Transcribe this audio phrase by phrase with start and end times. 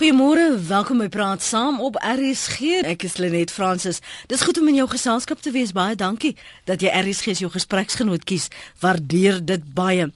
[0.00, 2.78] Goeiemôre, welkom by Praat Saam op RSG.
[2.88, 3.98] Ek is Lenet Fransis.
[4.32, 5.74] Dis goed om in jou geselskap te wees.
[5.76, 6.30] Baie dankie
[6.64, 8.46] dat jy RSG as jou gespreksgenoot kies.
[8.80, 10.06] Waardeer dit baie.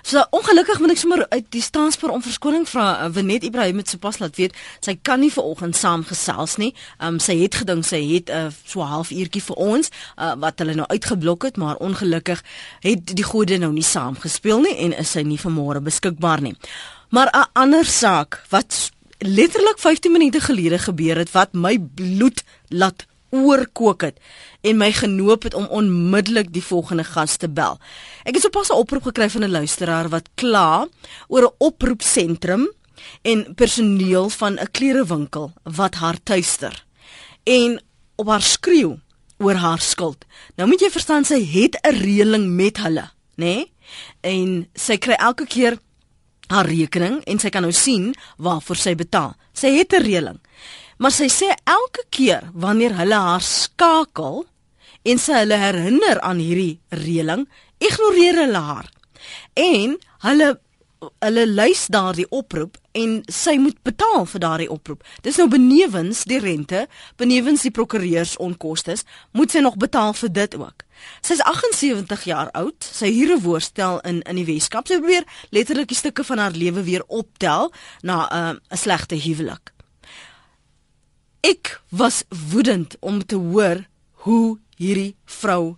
[0.00, 3.10] So ongelukkig moet ek sommer uit die staanspoor om verskoning vra.
[3.12, 6.72] Wenet uh, Ibrahim het sopas laat weet sy kan nie vanoggend saamgesels nie.
[6.96, 10.56] Um sy het gedink sy het 'n uh, so 'n halfuurtjie vir ons uh, wat
[10.64, 12.40] hulle nou uitgeblok het, maar ongelukkig
[12.80, 16.56] het die gode nou nie saamgespeel nie en is sy nie vanmôre beskikbaar nie.
[17.12, 18.93] Maar 'n ander saak wat
[19.26, 24.18] letterlik 15 minute gelede gebeur het wat my bloed laat oorkook het
[24.60, 27.78] en my genoop het om onmiddellik die volgende gas te bel.
[28.28, 30.88] Ek het sopas 'n oproep gekry van 'n luisteraar wat kla
[31.28, 32.68] oor 'n oproepsentrum
[33.22, 36.84] en personeel van 'n klerewinkel wat haar tuister
[37.44, 37.82] en
[38.16, 39.00] op haar skreeu
[39.38, 40.24] oor haar skuld.
[40.56, 43.44] Nou moet jy verstaan sy het 'n reëling met hulle, nê?
[43.44, 43.72] Nee?
[44.20, 45.78] En sy kry elke keer
[46.52, 49.34] haar rekening en sy kan nou sien waarvoor sy betaal.
[49.52, 50.40] Sy het 'n reëling.
[50.98, 54.46] Maar sy sê elke keer wanneer hulle haar skakel
[55.02, 58.90] en sy hulle herinner aan hierdie reëling, ignoreer hulle haar.
[59.54, 60.60] En hulle
[61.20, 65.02] hulle lys daardie oproep en sy moet betaal vir daardie oproep.
[65.22, 66.86] Dis nou benewens die rente,
[67.20, 68.96] benewens die prokureurs onkoste,
[69.32, 70.83] moet sy nog betaal vir dit ook.
[71.20, 72.84] Sy is 78 jaar oud.
[72.84, 74.86] Sy huur 'n woonstel in in die Weskaap.
[74.86, 79.72] Sy probeer letterlik die stukke van haar lewe weer optel na 'n uh, slegte huwelik.
[81.40, 85.76] Ek was woedend om te hoor hoe hierdie vrou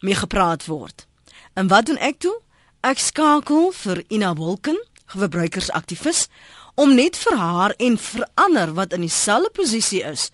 [0.00, 1.06] mee gepraat word.
[1.54, 2.34] En wat doen ek toe?
[2.80, 6.28] Ek skakel vir Ina Wolken, verbruikersaktivis,
[6.74, 10.30] om net vir haar en vir ander wat in dieselfde posisie is,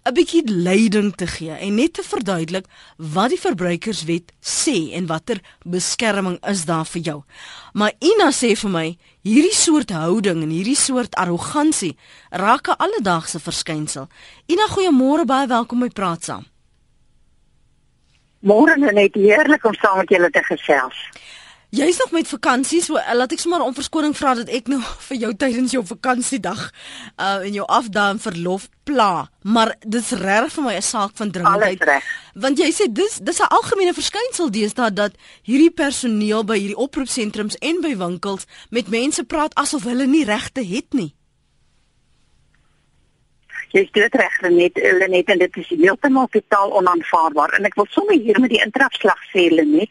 [0.00, 5.40] 'n bietjie leiding te gee en net te verduidelik wat die verbruikerswet sê en watter
[5.64, 7.18] beskerming is daar vir jou.
[7.72, 8.86] Maar Ina sê vir my,
[9.22, 11.96] hierdie soort houding en hierdie soort arrogansie
[12.30, 14.08] raak 'n alledaagse verskynsel.
[14.46, 16.46] Ina, goeiemôre, baie welkom by Praat Saam.
[18.40, 20.96] Môre net heerlik om saam met julle te gesels.
[21.70, 24.80] Jy's nog met vakansie, so uh, laat ek sommer om verskoning vra dat ek nou
[25.08, 26.64] vir jou tydens jou vakansiedag
[27.14, 32.02] uh in jou afdaan verlof pla, maar dit's reg vir my 'n saak van dringendheid.
[32.34, 35.14] Want jy sê dis dis 'n algemene verskynsel deesdae dat
[35.46, 40.66] hierdie personeel by hierdie oproepsentrums en by winkels met mense praat asof hulle nie regte
[40.66, 41.14] het nie
[43.74, 44.78] jy is dit reg net
[45.10, 47.54] net en dit is heeltemal totaal onaanvaarbaar.
[47.58, 49.90] En ek wil sommer hier met die intrapslag sê net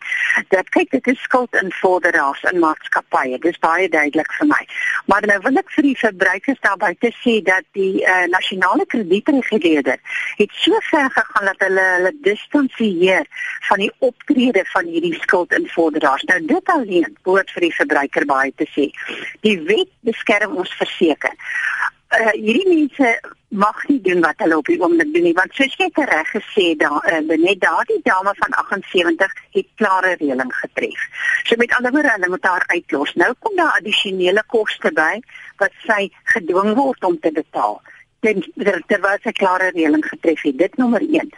[0.53, 4.61] dat kyk dit is skuld in vorderaars in maatskappye dis baie duidelik vir my.
[5.11, 9.99] Maar nou wil ek vir die verbruikers daarby te sê dat die uh, nasionale kredietreguleerder
[10.41, 13.27] het so ver gegaan dat hulle hulle distansieer
[13.69, 18.27] van die optrede van hierdie skuld in vorderaars nou dit alleen behoort vir die verbruiker
[18.29, 18.89] baie te sê.
[19.45, 21.35] Die wet beskerm ons verseker
[22.17, 23.09] uh, hierdie mense
[23.49, 26.65] mag nie doen wat hulle op die oomblik doen nie want soos jy reg gesê
[26.81, 31.05] daar uh, net daardie dame van 78 het klare reëling getref.
[31.45, 33.13] So met ander woorde hulle moet haar uitlos.
[33.13, 35.21] Nou kom daar addisionele koste by
[35.61, 37.79] wat sy gedwing word om te betaal.
[38.25, 38.49] Dit
[38.91, 40.57] terwyl sy klare reëling getref het.
[40.57, 41.29] Dit nommer 1.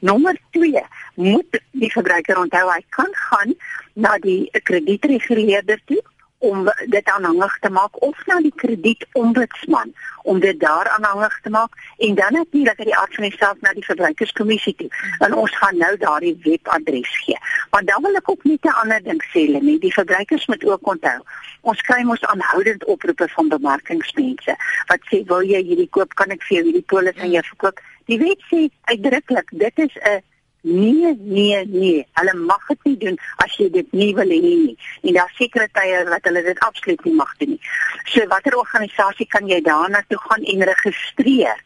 [0.00, 0.84] Nommer 2
[1.20, 3.54] moet die verbruiker onthou hy kan gaan
[3.94, 6.00] na die kredietreguleerder toe
[6.40, 9.92] om dit aanhangig te maak of na die kredietombudsman
[10.22, 13.72] om dit daar aanhangig te maak en dan natuurlik uit die aard van homself na
[13.76, 14.88] die verbruikerskommissie toe.
[15.18, 17.36] En ons gaan nou daardie webadres gee.
[17.70, 20.86] Maar dan wil ek ook net 'n ander ding sê, Lenie, die verbruikers moet ook
[20.86, 21.20] onthou.
[21.60, 24.56] Ons kry mos aanhoudend oproepe van bemarkingsmense
[24.86, 26.14] wat sê, "Wil jy hierdie koop?
[26.14, 29.94] Kan ek vir jou hierdie polis aan jou verkoop?" Die wet sê uitdruklik, dit is
[29.94, 30.22] 'n
[30.62, 32.06] Nee, nee, nee.
[32.12, 34.76] Hulle mag dit nie doen as jy dit nie wil hê nie.
[35.08, 37.62] En daar sekerre tye wat hulle dit absoluut nie mag doen nie.
[38.12, 41.58] So watter organisasie kan jy daarna toe gaan en registreer?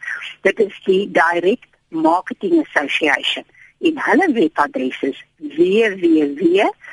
[0.46, 3.44] Dit is die Direct Marketing Association.
[3.82, 6.84] En hulle webadres is www.dma.co.za.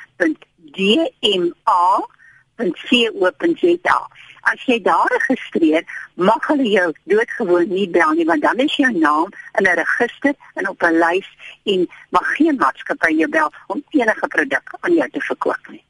[4.41, 5.83] As jy daar registreer,
[6.15, 9.29] mag hulle jou doodgewoon nie bel nie want dan is jou naam
[9.59, 11.29] in 'n register en op 'n lys
[11.63, 15.83] en mag geen maatskappy jou bel om enige produk aan jou te verkoop nie.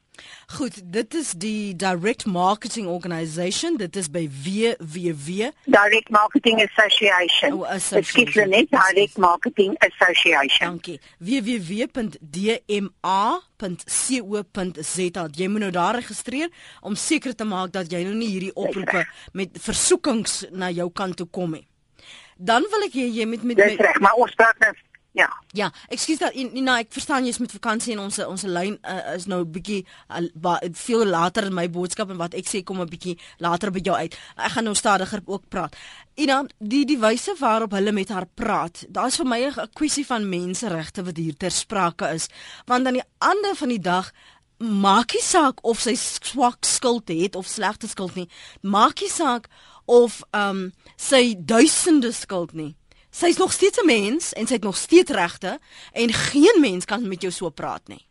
[0.46, 3.76] Goed, dit is die Direct Marketing Organisation.
[3.76, 7.52] Dit is by www Direct Marketing Association.
[7.52, 8.50] Oh, association.
[8.50, 10.68] Dit is net Direct Marketing Association.
[10.68, 11.00] Dankie.
[11.18, 12.18] www.dma.co.za.
[15.32, 16.48] Jy moet nou daar registreer
[16.80, 21.16] om seker te maak dat jy nou nie hierdie oproepe met versoekings na jou kant
[21.16, 21.66] toe kom nie.
[22.36, 24.72] Dan wil ek hê jy met met Dis reg, maar ons praat nou
[25.12, 25.28] Ja.
[25.52, 29.26] Ja, ekskuus dat Nina, ek verstaan jy's met vakansie en ons ons lyn uh, is
[29.28, 32.88] nou 'n bietjie uh, veel later in my boodskap en wat ek sê kom 'n
[32.88, 34.16] bietjie later by jou uit.
[34.36, 35.76] Ek gaan nou stadiger ook praat.
[36.16, 40.28] Ina, die die wyse waarop hulle met haar praat, daar's vir my 'n kwessie van
[40.28, 42.28] menseregte wat hier ter sprake is.
[42.64, 44.12] Want aan die ander van die dag
[44.58, 48.28] maak nie saak of sy swak skuld het of slegte skuld nie.
[48.62, 49.48] Maak nie saak
[49.84, 52.76] of ehm um, sy duisende skuld nie.
[53.14, 55.58] Sy's nog steeds 'n mens en sy het nog steeds regte
[55.92, 58.06] en geen mens kan met jou so praat nie.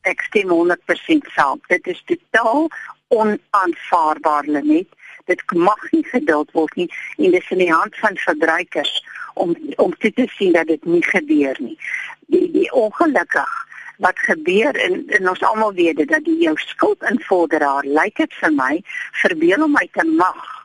[0.00, 1.60] Ek stem 100% saam.
[1.66, 2.70] Dit is totaal
[3.08, 4.88] onaanvaarbaar, Lenet.
[5.24, 9.04] Dit mag nie geduld word nie en dit is in die hand van verbruikers
[9.34, 11.78] om om te sien dat dit nie gebeur nie.
[12.26, 13.66] Die die ongelukkig
[13.98, 18.52] wat gebeur in in ons almal weet dat die jou skuld invorderaar lyk dit vir
[18.52, 20.57] my verbeel hom uit te mag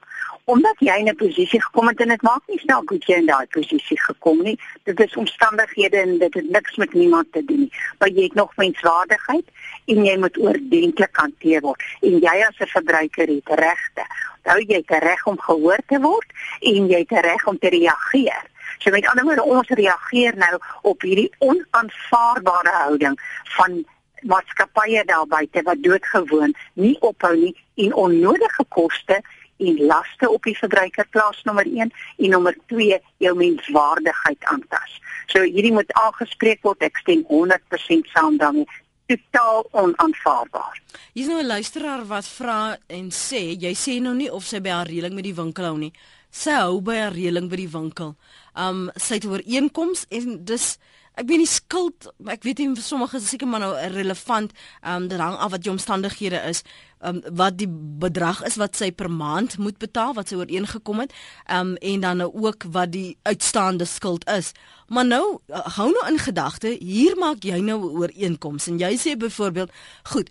[0.46, 3.26] omdat jy in 'n posisie gekom het en dit maak nie snel goed jy in
[3.26, 4.60] daai posisie gekom nie.
[4.84, 7.74] Dit is omstandighede en dit het niks met niemand te doen nie.
[8.00, 9.46] Maar jy het nog menswaardigheid
[9.86, 11.82] en jy moet oordentlik hanteer word.
[12.02, 14.06] En jy as 'n verbruiker het regte.
[14.38, 16.30] Onthou jy het reg om gehoor te word
[16.60, 18.44] en jy het reg om te reageer.
[18.78, 23.86] So met ander woorde ons reageer nou op hierdie onaanvaarbare houding van
[24.22, 29.22] maatskappye daar buite wat doodgewoon nie ophou nie en onnodige koste
[29.58, 35.00] en laste op die verbruiker plaas nommer 1 en nommer 2 jou menswaardigheid aantas.
[35.32, 36.84] So hierdie moet aangespreek word.
[36.84, 38.68] Ek stem 100% saam daarmee.
[39.08, 40.82] Totaal onaanvaarbaar.
[41.14, 44.70] Hier's nou 'n luisteraar wat vra en sê, jy sê nou nie of sy by
[44.70, 45.94] haar reëling met die winkel hou nie.
[46.32, 48.16] Sy hou by haar reëling by die winkel.
[48.56, 50.78] Um sy het ooreenkoms en dis
[51.14, 54.54] ek weet nie skuld ek weet nie vir sommige is seker maar nou relevant
[54.90, 56.64] um dit hang af wat jou omstandighede is.
[57.04, 61.14] Um wat die bedrag is wat sy per maand moet betaal wat sy ooreengekom het
[61.60, 64.54] um en dan nou ook wat die uitstaande skuld is.
[64.88, 68.98] Maar nou uh, hou nou in gedagte hier maak jy nou 'n ooreenkoms en jy
[68.98, 69.72] sê byvoorbeeld
[70.14, 70.30] goed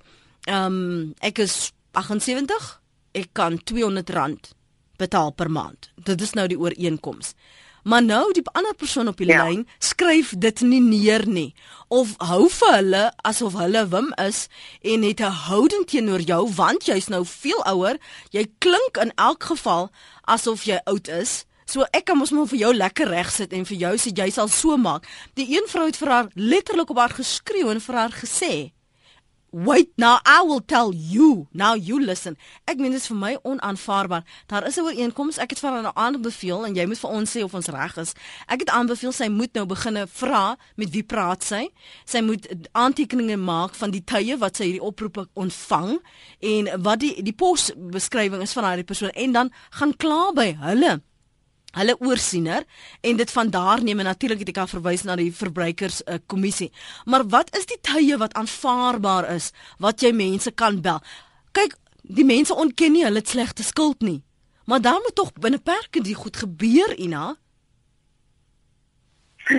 [0.48, 2.80] um ek is 78
[3.12, 4.54] ek kan 200 rand
[4.96, 5.90] betaal per maand.
[5.96, 7.34] Dit is nou die ooreenkoms
[7.82, 9.44] Maar nou die ander persoon op die ja.
[9.44, 11.54] lyn skryf dit nie neer nie
[11.92, 14.46] of hou vir hulle asof hulle wim is
[14.80, 17.96] en het 'n houding teenoor jou want jy's nou veel ouer.
[18.30, 19.90] Jy klink in elk geval
[20.24, 21.44] asof jy oud is.
[21.66, 24.30] So ek kan mos maar vir jou lekker reg sit en vir jou sê jy
[24.30, 25.06] sal so maak.
[25.34, 28.72] Die een vrou het vir haar letterlik op haar geskreeu en vir haar gesê:
[29.52, 31.46] Wait now I will tell you.
[31.52, 32.38] Now you listen.
[32.64, 34.24] Ek meen dit is vir my onaanvaarbaar.
[34.48, 35.36] Daar is 'n ooreenkoms.
[35.36, 38.14] Ek het vir haar aanbeveel en jy moet vir ons sê of ons reg is.
[38.48, 41.68] Ek het aanbeveel sy moet nou begine vra met wie praat sy?
[42.04, 46.00] Sy moet aantekeninge maak van die tye wat sy hierdie oproepe ontvang
[46.40, 51.02] en wat die die posbeskrywing is van daardie persoon en dan gaan kla by hulle
[51.78, 52.64] hulle oorsiener
[53.00, 56.18] en dit van daar neem en natuurlik het ek al verwys na die verbruikers uh,
[56.26, 56.70] kommissie.
[57.04, 61.00] Maar wat is die tye wat aanvaarbaar is wat jy mense kan bel?
[61.52, 64.22] Kyk, die mense ontken nie hulle slegte skuld nie.
[64.64, 67.36] Maar dan moet tog binne perke die goed gebeur, Ina.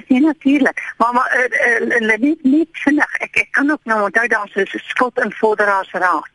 [0.07, 0.93] Ja natuurlik.
[0.97, 3.17] Maar maar uh, uh, net net vinnig.
[3.19, 6.32] Ek ek kan ook nou onthou daar is 'n skuld in vorderaarsraad so,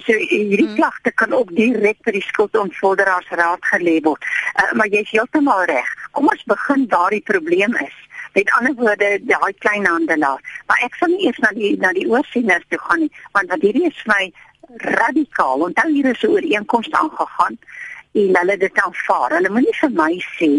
[0.00, 0.76] so hierdie hmm.
[0.76, 4.24] klagte kan ook direk by die skuldontvorderaarsraad gelê word.
[4.54, 5.90] Uh, maar jy is heeltemal reg.
[6.16, 7.98] Kom ons begin waar die probleem is.
[8.32, 10.40] Met ander woorde, daai kleinhandelaar.
[10.66, 13.64] Maar ek sal nie eers na die na die oorsieners toe gaan nie, want wat
[13.66, 14.32] hierdie is my
[14.88, 15.66] radikaal.
[15.68, 17.58] Onthou hier is 'n ooreenkoms aangegaan
[18.12, 19.30] en hulle dit aanvaar.
[19.36, 20.50] Hulle moenie vir my sê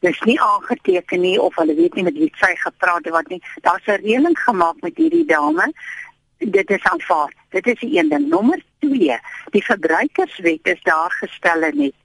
[0.00, 3.42] dis nie aangeteken nie of hulle weet nie met wie sy gepraat het wat nie.
[3.62, 5.72] Daar's 'n reëling gemaak met hierdie dame
[6.40, 7.32] dit is aanvaar.
[7.48, 8.28] Dit is die een ding.
[8.28, 9.18] Nommer 2,
[9.50, 11.96] die verbruikerswet is daar gestel net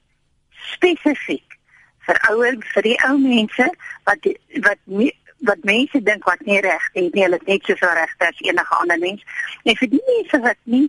[0.75, 1.59] spesifiek
[2.05, 3.69] vir ouer vir die ou mense
[4.09, 4.27] wat
[4.65, 5.11] wat nie
[5.45, 8.75] wat mense dink wat nie reg het nie, hulle het net soveel regte as enige
[8.79, 9.21] ander mens.
[9.63, 10.87] En vir die mense wat nie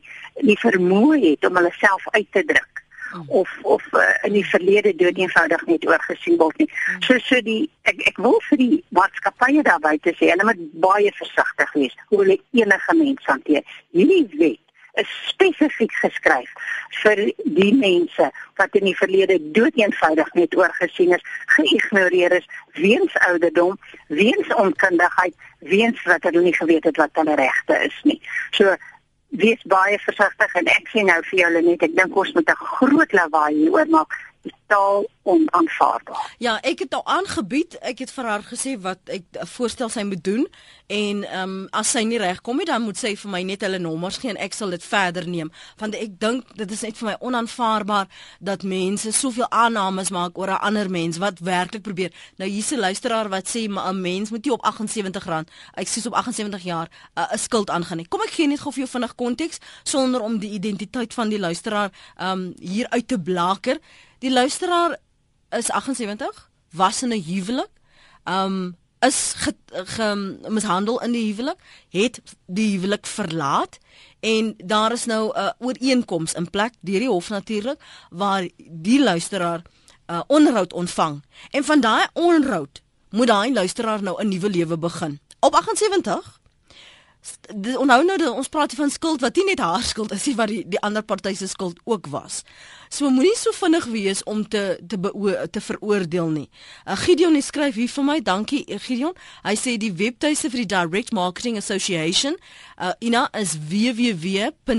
[0.48, 2.85] die vermoë het om hulle self uit te druk
[3.26, 6.68] of of uh, in die verlede dood eenvoudig net oorgesien word nie.
[7.06, 11.12] So so die ek ek wil vir die maatskappye daar buite sê, hulle moet baie
[11.18, 13.66] versigtig wees hoe hulle enige mens hanteer.
[13.96, 14.62] Hierdie wet
[15.00, 16.52] is spesifiek geskryf
[17.02, 17.20] vir
[17.58, 21.24] die mense wat in die verlede dood eenvoudig net oorgesien is,
[21.58, 22.46] geïgnoreer is
[22.80, 23.76] weens ouderdom,
[24.08, 25.34] weens onkundigheid,
[25.68, 28.20] weens wat hulle nie geweet het wat hulle regte is nie.
[28.56, 28.76] So
[29.30, 32.64] wees baie versigtig en ek sê nou vir julle net ek dink ons moet 'n
[32.76, 34.14] groot lawaai hieroor maak
[34.66, 36.34] totaal onaanvaarbaar.
[36.38, 39.24] Ja, ek het al aangebied, ek het vir haar gesê wat ek
[39.56, 40.46] voorstel sy moet doen
[40.86, 43.80] en ehm um, as sy nie regkom nie, dan moet sy vir my net hulle
[43.82, 45.50] nommers gee en ek sal dit verder neem.
[45.80, 48.06] Want ek dink dit is net vir my onaanvaarbaar
[48.38, 52.12] dat mense soveel aannames maak oor 'n ander mens wat werklik probeer.
[52.38, 55.88] Nou hier's 'n luisteraar wat sê maar 'n mens moet nie op 78 rand, ek
[55.88, 58.08] sê op 78 jaar uh, 'n uh, skuld aangaan nie.
[58.08, 61.38] Kom ek gee net gou vir jou vinnig konteks sonder om die identiteit van die
[61.38, 63.78] luisteraar ehm um, hier uit te blaker.
[64.26, 64.96] Die luisteraar
[65.50, 67.70] is 78, was in 'n huwelik.
[68.24, 73.78] Um is ge, ge mishandel in die huwelik, het die huwelik verlaat
[74.20, 77.78] en daar is nou 'n uh, ooreenkoms in plek deur die hof natuurlik
[78.10, 81.24] waar die luisteraar 'n uh, onderhoud ontvang.
[81.50, 85.20] En van daai onderhoud moet daai luisteraar nou 'n nuwe lewe begin.
[85.40, 86.40] Op 78
[87.52, 90.48] onthou nou dat ons praat van skuld wat nie net haar skuld is nie wat
[90.52, 92.42] die die ander party se skuld ook was.
[92.88, 96.50] So moenie so vinnig wees om te te beo, te veroordeel nie.
[96.86, 99.14] Uh, Gideon skryf hier vir my, dankie uh, Gideon.
[99.42, 102.36] Hy sê die webtuiste vir die Direct Marketing Association,
[102.78, 104.76] uh, Ina is www.dmasa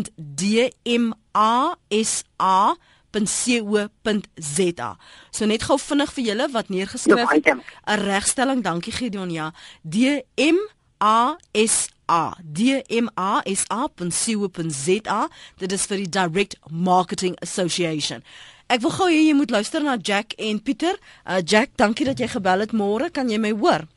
[3.18, 4.98] .co.za.
[5.32, 7.46] So net gou vinnig vir julle wat neergeskryf het.
[7.48, 7.64] 'n
[8.04, 9.32] Regstelling, dankie Gideon.
[9.32, 9.54] Ja.
[9.82, 10.58] D M
[11.02, 15.22] A S A D M A S A.co.za
[15.58, 18.24] dit is vir die Direct Marketing Association.
[18.68, 20.98] Ek wil gou hê jy moet luister na Jack en Pieter.
[21.24, 23.08] Uh, Jack, dankie dat jy gebel het môre.
[23.12, 23.88] Kan jy my hoor?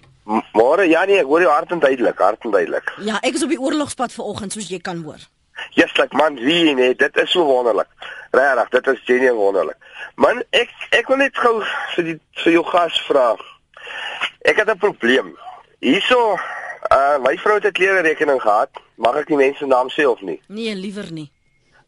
[0.55, 2.93] Môre, ja nee, ek hoor jou hart en duidelik, hart en duidelik.
[3.03, 5.23] Ja, ek is op die oorlogspad vanoggend soos jy kan hoor.
[5.75, 7.89] Yes, like man, wie nee, dit is so wonderlik.
[8.31, 9.77] Regtig, dit is geniaal wonderlik.
[10.15, 11.57] Man, ek ek wil net gou
[11.97, 13.35] vir die vir jou gas vra.
[14.47, 15.35] Ek het 'n probleem.
[15.81, 16.39] Hierso
[16.91, 18.71] Uh my vrou het 'n klere rekening gehad.
[18.95, 20.41] Mag ek die mense naam sê of nie?
[20.47, 21.31] Nee, liewer nie.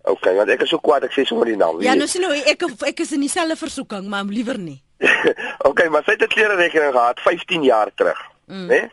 [0.03, 1.81] OK, want ek is so kwaad ek sê sommer die naam.
[1.83, 4.83] Ja, nou sien nou ek ek is in dieselfde versoeking, maar liewer nie.
[5.69, 8.67] OK, maar sy het 'n klere rekening gehad 15 jaar terug, mm.
[8.67, 8.91] né?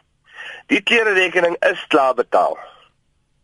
[0.67, 2.57] Die klere rekening is klaar betaal.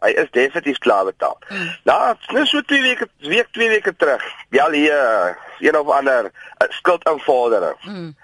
[0.06, 1.38] Hy is definitief klaar betaal.
[1.50, 1.70] Mm.
[1.84, 4.24] Nou, net so 2 weke, week 2 weke terug.
[4.50, 7.78] Ja, hier een of ander uh, skuld aanvordering.
[7.82, 8.16] Mm.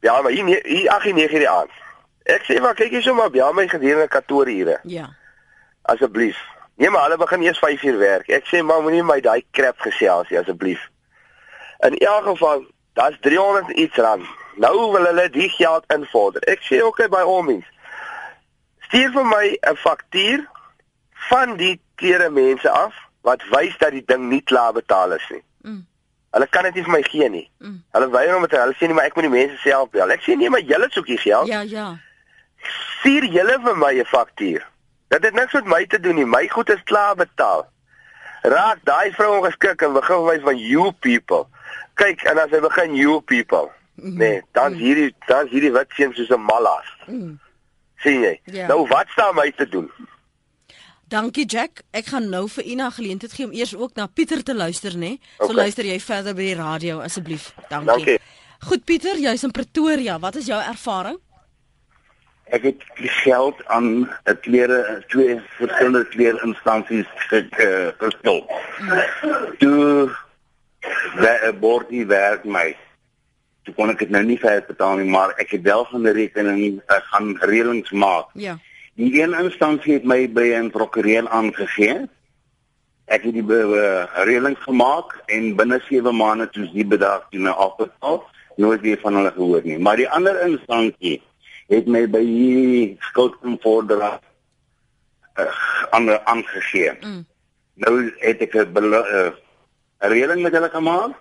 [0.00, 1.70] Ja, maar hier hier 8 9 die aand.
[2.26, 4.80] Ek sê maar kyk jy sommer by my gedurende kantoorure.
[4.82, 5.06] Ja.
[5.82, 6.38] Asseblief.
[6.76, 8.28] Nee maar hulle begin eers 5 uur werk.
[8.28, 10.82] Ek sê maar moenie my daai krap gesels nie asseblief.
[11.86, 12.64] In elk geval,
[12.98, 14.26] daar's 300 iets rand.
[14.56, 16.42] Nou wil hulle die geld invorder.
[16.50, 17.66] Ek sê ook okay, by mens.
[18.88, 20.46] Stuur vir my 'n faktuur
[21.30, 25.42] van die klere mense af wat wys dat die ding nie klaar betaal is nie.
[25.62, 25.86] Mm.
[26.30, 27.50] Hulle kan dit nie vir my gee nie.
[27.58, 27.82] Mm.
[27.92, 30.10] Hulle weier om dit hulle sê nie maar ek moet die mense self bel.
[30.10, 31.46] Ek sê nee maar julle soek die geld.
[31.46, 31.96] Ja, ja
[33.06, 34.66] stuur julle vir my 'n faktuur.
[35.08, 36.26] Dit het niks met my te doen nie.
[36.26, 37.66] My goed is klaar betaal.
[38.42, 41.46] Raak daai vrou ongeskik en begin wys van you people.
[41.94, 44.78] Kyk, en as hy begin you people, nee, dan mm.
[44.78, 46.86] hierdie dan hierdie wat sien soos 'n malas.
[47.06, 47.38] Mm.
[47.96, 48.40] sien jy?
[48.44, 48.68] Yeah.
[48.68, 49.90] Nou wat staan my te doen?
[51.08, 51.82] Dankie Jack.
[51.90, 54.98] Ek gaan nou vir Ina geleentheid gee om eers ook na Pieter te luister, nê?
[54.98, 55.20] Nee?
[55.38, 55.56] So okay.
[55.56, 57.54] luister jy verder by die radio asseblief.
[57.68, 57.86] Dankie.
[57.86, 58.18] Dankie.
[58.58, 60.18] Goed Pieter, jy's in Pretoria.
[60.18, 61.18] Wat is jou ervaring?
[62.54, 67.06] Ek het die geld aan 'n klere twee verskillende kleerinstansies
[67.98, 68.46] geskil.
[69.58, 70.10] Toe
[71.20, 72.76] daar 'n bordie werk my.
[73.62, 76.12] Toe kon ek dit nou nie vir betaal nie, maar ek het wel van die
[76.12, 78.26] rekening uh, gaan reëlings maak.
[78.32, 78.58] Ja.
[78.94, 82.06] Die een instansie het my by 'n prokureur aangegee.
[83.04, 87.54] Ek het die uh, reëlings gemaak en binne 7 maande toe die bedrag toe nou
[87.54, 88.24] afbetaal.
[88.56, 89.78] Nooit weer van hulle gehoor nie.
[89.78, 91.22] Maar die ander instansie
[91.72, 94.20] het my by hierdie skuldinvorderaar
[95.40, 95.48] uh,
[95.90, 96.92] ander aangegee.
[97.00, 97.24] Mm.
[97.74, 99.30] Nou het ek 'n uh,
[99.98, 101.16] reëling met hulle gemaak.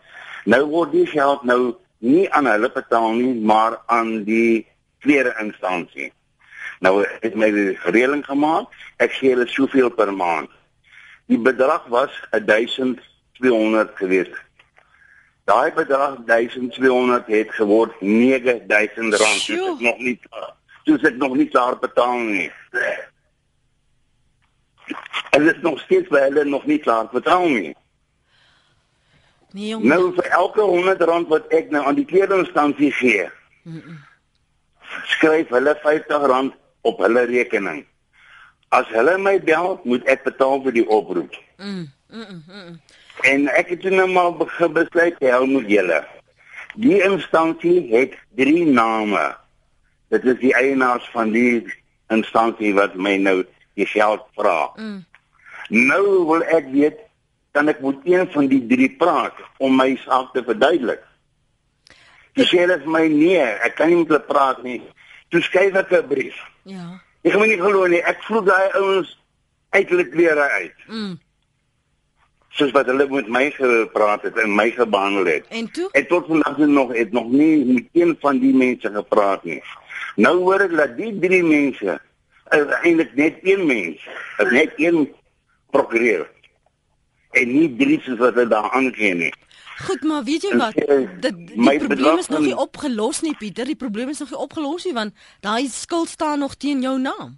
[0.46, 4.68] Nou word die geld nou nie aan hulle betaal nie, maar aan die
[5.00, 6.14] tweede instansie.
[6.80, 8.70] Nou het my die reëling gemaak.
[8.98, 10.50] Ek gee hulle soveel per maand.
[11.26, 14.45] Die bedrag was 1200 geweest
[15.46, 19.46] Daai bedrag 1200 het geword 9000 rand.
[19.46, 20.20] Dis nog nie
[20.86, 22.52] dis ek nog nie klaar betaal nie.
[25.30, 27.76] Dit is nog steeds by hulle nog nie klaar betaal nie.
[29.54, 29.86] Nee, jong.
[29.86, 33.30] Nou vir elke 100 rand wat ek nou aan die kledingsinstansie gee.
[33.64, 33.98] Mm -mm.
[35.14, 37.86] Skryf hulle 50 rand op hulle rekening.
[38.70, 41.38] As hulle my bel, moet ek betaal vir die oproep.
[41.58, 41.92] Mm.
[42.10, 42.26] Mm.
[42.26, 42.44] -mm.
[42.48, 42.80] mm.
[43.24, 46.04] En ek het nou maar besluit hou met julle.
[46.76, 49.36] Die instansie het drie name.
[50.12, 51.64] Dit is die eienaars van die
[52.14, 53.44] instansie wat my nou
[53.80, 54.72] die geld vra.
[54.76, 55.06] Mm.
[55.70, 57.00] Nou wil ek weet
[57.56, 61.02] kan ek met een van die drie praat om my saak te verduidelik.
[62.36, 64.82] Dis sê hulle vir my nee, ek kan nie met hulle praat nie.
[65.32, 66.36] Toe skryf ek 'n brief.
[66.64, 67.00] Ja.
[67.24, 68.04] Ek gaan nie glo nie.
[68.04, 69.16] Ek voel daai ouens
[69.72, 70.78] uitlik klere uit.
[70.88, 71.16] Mm.
[72.56, 75.48] Soos wat hulle met my gepraat het en my gebehandel het.
[75.52, 75.90] En toe?
[75.92, 79.62] En tot vandag nog het nog nie met een van die mense gepraat nie.
[80.16, 81.98] Nou hoor ek dat die drie mense
[82.56, 84.04] is eintlik net een mens,
[84.52, 85.10] net een
[85.76, 86.30] prokureur.
[87.36, 89.34] En nie drie soos wat hulle daar aangee nie.
[89.86, 90.78] Goed, maar weet jy wat?
[90.80, 93.68] sê, Dit die my probleem is nog nie opgelos nie, Pieter.
[93.68, 97.36] Die probleem is nog nie opgelos nie want daai skuld staan nog teen jou naam.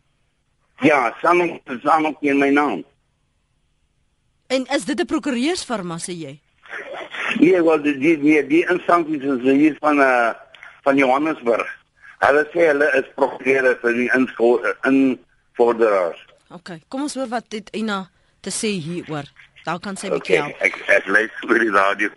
[0.85, 1.41] Ja, saam
[1.81, 2.83] saam ook in my naam.
[4.47, 6.39] En is dit 'n prokureursfirma sê jy?
[7.39, 10.33] Nee, wel die die die, die instansies is hier van uh
[10.83, 11.67] van Johannesburg.
[12.19, 14.09] Hulle sê hulle is prokureurs vir die
[14.83, 16.21] invorderaars.
[16.49, 18.09] OK, kom ons hoor wat dit Ina
[18.41, 19.27] te sê hieroor.
[19.65, 20.61] Daar kan sy 'n Okay, bietjie help.
[20.61, 22.09] ek ek luister vir die radio.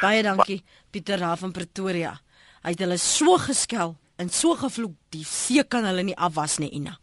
[0.00, 2.20] Baie dankie Pieter daar van Pretoria.
[2.62, 6.70] Hy het hulle so geskel en so gevloek, die see kan hulle nie afwas nie,
[6.70, 6.98] Ina.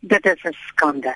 [0.00, 1.14] Dit is 'n skande.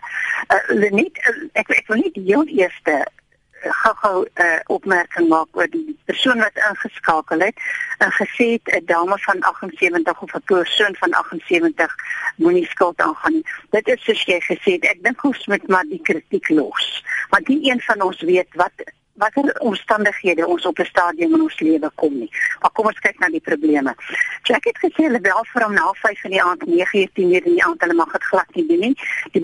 [0.49, 5.29] Uh, Lenet, uh, ek ek wil net die heel eerste uh, gou-gou 'n uh, opmerking
[5.29, 7.57] maak oor die persoon wat ingeskakel het
[7.99, 11.95] en gesê het 'n dame van 78 of 'n persoon van 78
[12.37, 13.47] moenie skuld aangaan nie.
[13.71, 17.05] Dit is soos jy gesê het, ek dink ons moet maar die kritiek los.
[17.29, 18.73] Want nie een van ons weet wat
[19.15, 22.31] watter omstandighede ons op 'n stadium in ons lewe kom nie.
[22.61, 23.95] Maar kom ons kyk na die probleme.
[24.43, 27.35] Jack het gesê hulle bel vir hom na 5 in die aand, 9 uur, 10
[27.35, 28.97] uur in die aand, hulle mag dit glad nie doen nie.
[29.33, 29.41] Die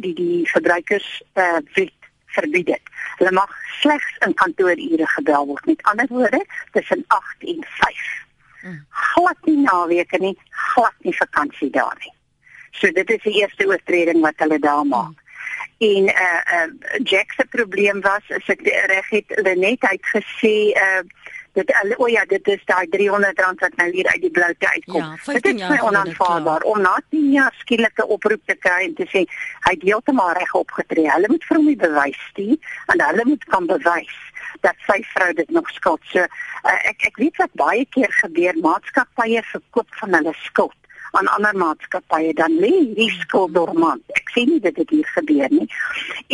[0.00, 1.92] die die verbruikers uh, wet
[2.26, 2.82] verbied dit.
[3.16, 3.50] Hulle mag
[3.80, 5.66] slegs in kantoorure gebel word.
[5.66, 8.24] Met ander woorde, tussen 8 en 5.
[8.90, 12.12] Glad nie naweke nie, glad nie vakansie daar nie.
[12.70, 15.23] So dit is die eerste oortreding wat hulle daar maak.
[15.78, 21.02] En uh uh Jack se probleem was as ek reg het Lenet het gesê uh
[21.54, 24.68] dit al- o ja dit is daai 300 rand wat nou hier uit die bloute
[24.68, 25.00] uitkom.
[25.00, 26.72] Ja, dit 15 is my onaanvaarbaar klaar.
[26.72, 29.22] om na 10 jaar skielike oproep te kry en te sê
[29.66, 31.10] hy het heeltemal reg opgetree.
[31.10, 32.56] Hulle moet vir hom die bewys stuur
[32.86, 34.16] en hulle moet kan bewys
[34.60, 36.00] dat sy vrou dit nog skuld.
[36.10, 40.78] So uh, ek ek weet wat baie keer gebeur maatskappye verkoop van hulle skuld
[41.14, 44.02] aan ander maatskappye dan lê hierdie skuld dormant.
[44.18, 45.68] Ek sê nie dit het hier gebeur nie.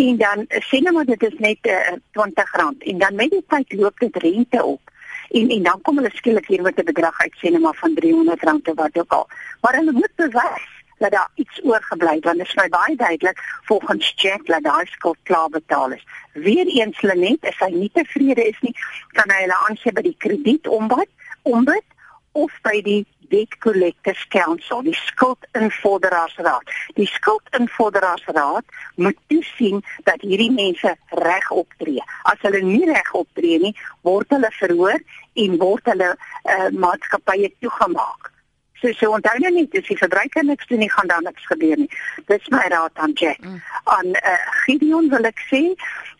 [0.04, 3.44] En dan eh, sê net maar dit is net uh, R20 en dan met die
[3.52, 4.94] tyd loop dit rente op.
[5.30, 7.96] En en dan kom hulle skielik hier met 'n bedrag uit sê net maar van
[7.96, 9.26] R300 of wat ook al.
[9.60, 13.38] Maar hulle moet bewys dat daar iets oorgebly het want dit is my baie duidelik
[13.68, 16.04] volgens Jack dat daai skuld klaar betaal is.
[16.32, 18.74] Weereens Lenet, as hy nie tevrede is nie,
[19.16, 21.08] kan hy hulle aansê by die kredieombud,
[21.42, 21.86] ombud
[22.32, 26.70] of by die Debt Collectors Council, die skuldinvorderaarsraad.
[26.98, 28.64] Die skuldinvorderaarsraad
[28.96, 32.02] moet toesien dat hierdie mense reg optree.
[32.22, 33.74] As hulle nie reg optree nie,
[34.06, 34.98] word hulle verhoor
[35.44, 38.32] en word hulle uh, maatskappye toegemaak.
[38.80, 41.76] So so onthou nou net as die verbruiker niks doen nie, gaan daar niks gebeur
[41.76, 41.90] nie.
[42.30, 43.38] Dis my raad aan Jack.
[43.44, 43.60] Mm.
[43.94, 45.60] Aan uh, Gideon wil ek sê,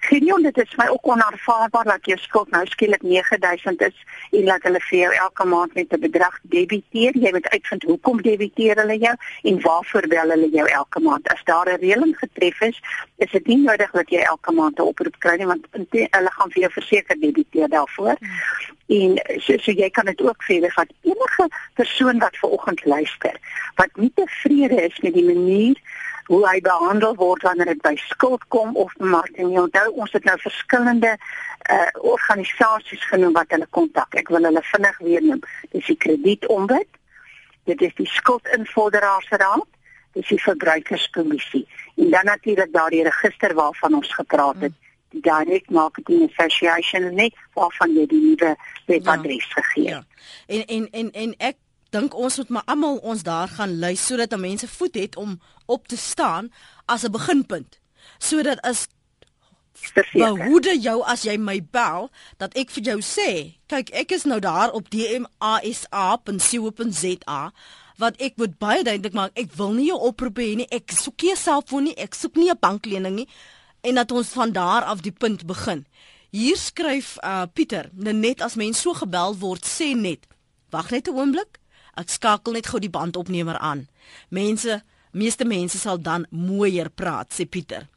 [0.01, 3.97] Gideon, dit is my ook onaanvaarbaar dat jou skuld nou skielik 9000 is
[4.31, 7.13] en dat hulle vir jou elke maand met 'n bedrag debiteer.
[7.19, 11.29] Jy moet uitvind hoekom debiteer hulle jou en waarvoor bel hulle jou elke maand.
[11.29, 12.81] As daar 'n reëling getref is,
[13.17, 16.51] is dit nie nodig dat jy elke maand 'n oproep kry nie want hulle gaan
[16.51, 18.17] vir jou verseker debiteer daarvoor.
[18.21, 18.29] Mm.
[18.87, 20.93] En so, so jy kan dit ook verder vat.
[21.03, 23.37] Enige persoon wat ver oggend luister
[23.75, 25.77] wat nie tevrede is met die manier
[26.31, 29.57] hoe hy behandel word wanneer dit by skuld kom of bemarking.
[29.59, 31.17] Onthou ons het nou verskillende
[31.71, 34.15] uh organisasies genoem wat hulle kontak.
[34.23, 35.43] Ek wil hulle vinnig weer noem.
[35.75, 37.01] Dis die kredietombud.
[37.71, 39.67] Dit is die skuldinvorderaarsraad.
[40.15, 41.67] Dis die verbruikerskommissie.
[41.97, 44.75] En dan natuurlik daardie register waarvan ons gepraat het.
[44.79, 48.55] Hmm die Direct Marketing Association net waarvan jy die nuwe
[48.87, 50.07] webadres ja, gegee het.
[50.07, 50.57] Ja.
[50.57, 51.59] En en en en ek
[51.91, 55.89] dink ons moet maar almal ons daar gaan lei sodat mense voet het om op
[55.89, 56.53] te staan
[56.87, 57.79] as 'n beginpunt.
[58.19, 58.87] Sodat as
[60.13, 64.41] behoede jou as jy my bel dat ek vir jou sê, kyk ek is nou
[64.41, 65.83] daar op dmasa.co.za
[68.01, 71.23] wat ek moet baie duidelik maak ek wil nie jou oproep hê nie ek soek
[71.23, 73.29] nie 'n selfoon nie ek soek nie 'n banklening nie
[73.81, 75.87] en dat ons van daar af die punt begin.
[76.31, 80.27] Hier skryf uh Pieter, net as mens so gebel word, sê net,
[80.71, 81.60] wag net 'n oomblik,
[81.97, 83.89] ek skakel net gou die bandopnemer aan.
[84.29, 87.89] Mense, meeste mense sal dan mooier praat, sê Pieter.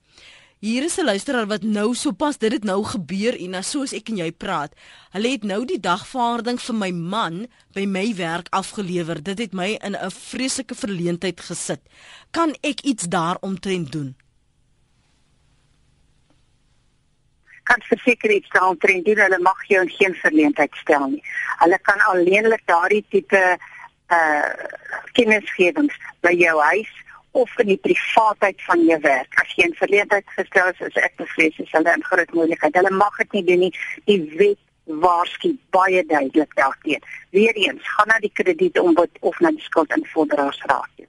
[0.63, 4.09] Hier is 'n luisteraar wat nou sopas dit het nou gebeur en as soos ek
[4.09, 4.71] en jy praat.
[5.11, 9.23] Hulle het nou die dagvaarding vir my man by my werk afgelewer.
[9.23, 11.81] Dit het my in 'n vreeslike verleentheid gesit.
[12.31, 14.15] Kan ek iets daaromtrent doen?
[17.63, 19.17] kan verseker iets daaromtrent doen.
[19.17, 21.23] Hulle mag jou in geen verleentheid stel nie.
[21.57, 23.57] Hulle kan alleenlik daardie tipe
[24.11, 24.51] uh
[25.13, 26.91] kennisgewings by jou huis
[27.33, 29.39] of in die privaatheid van jou werk.
[29.41, 32.75] As jy in verleentheid gestel is, is ek bevrees is hulle in groot moeilikheid.
[32.77, 33.71] Hulle mag dit nie doen nie.
[34.09, 34.61] Die wet
[35.03, 37.01] waarsku baie duidelik daarteen.
[37.31, 41.07] Weereens, gaan na die kredieombud of na die skuld en voordragsraad.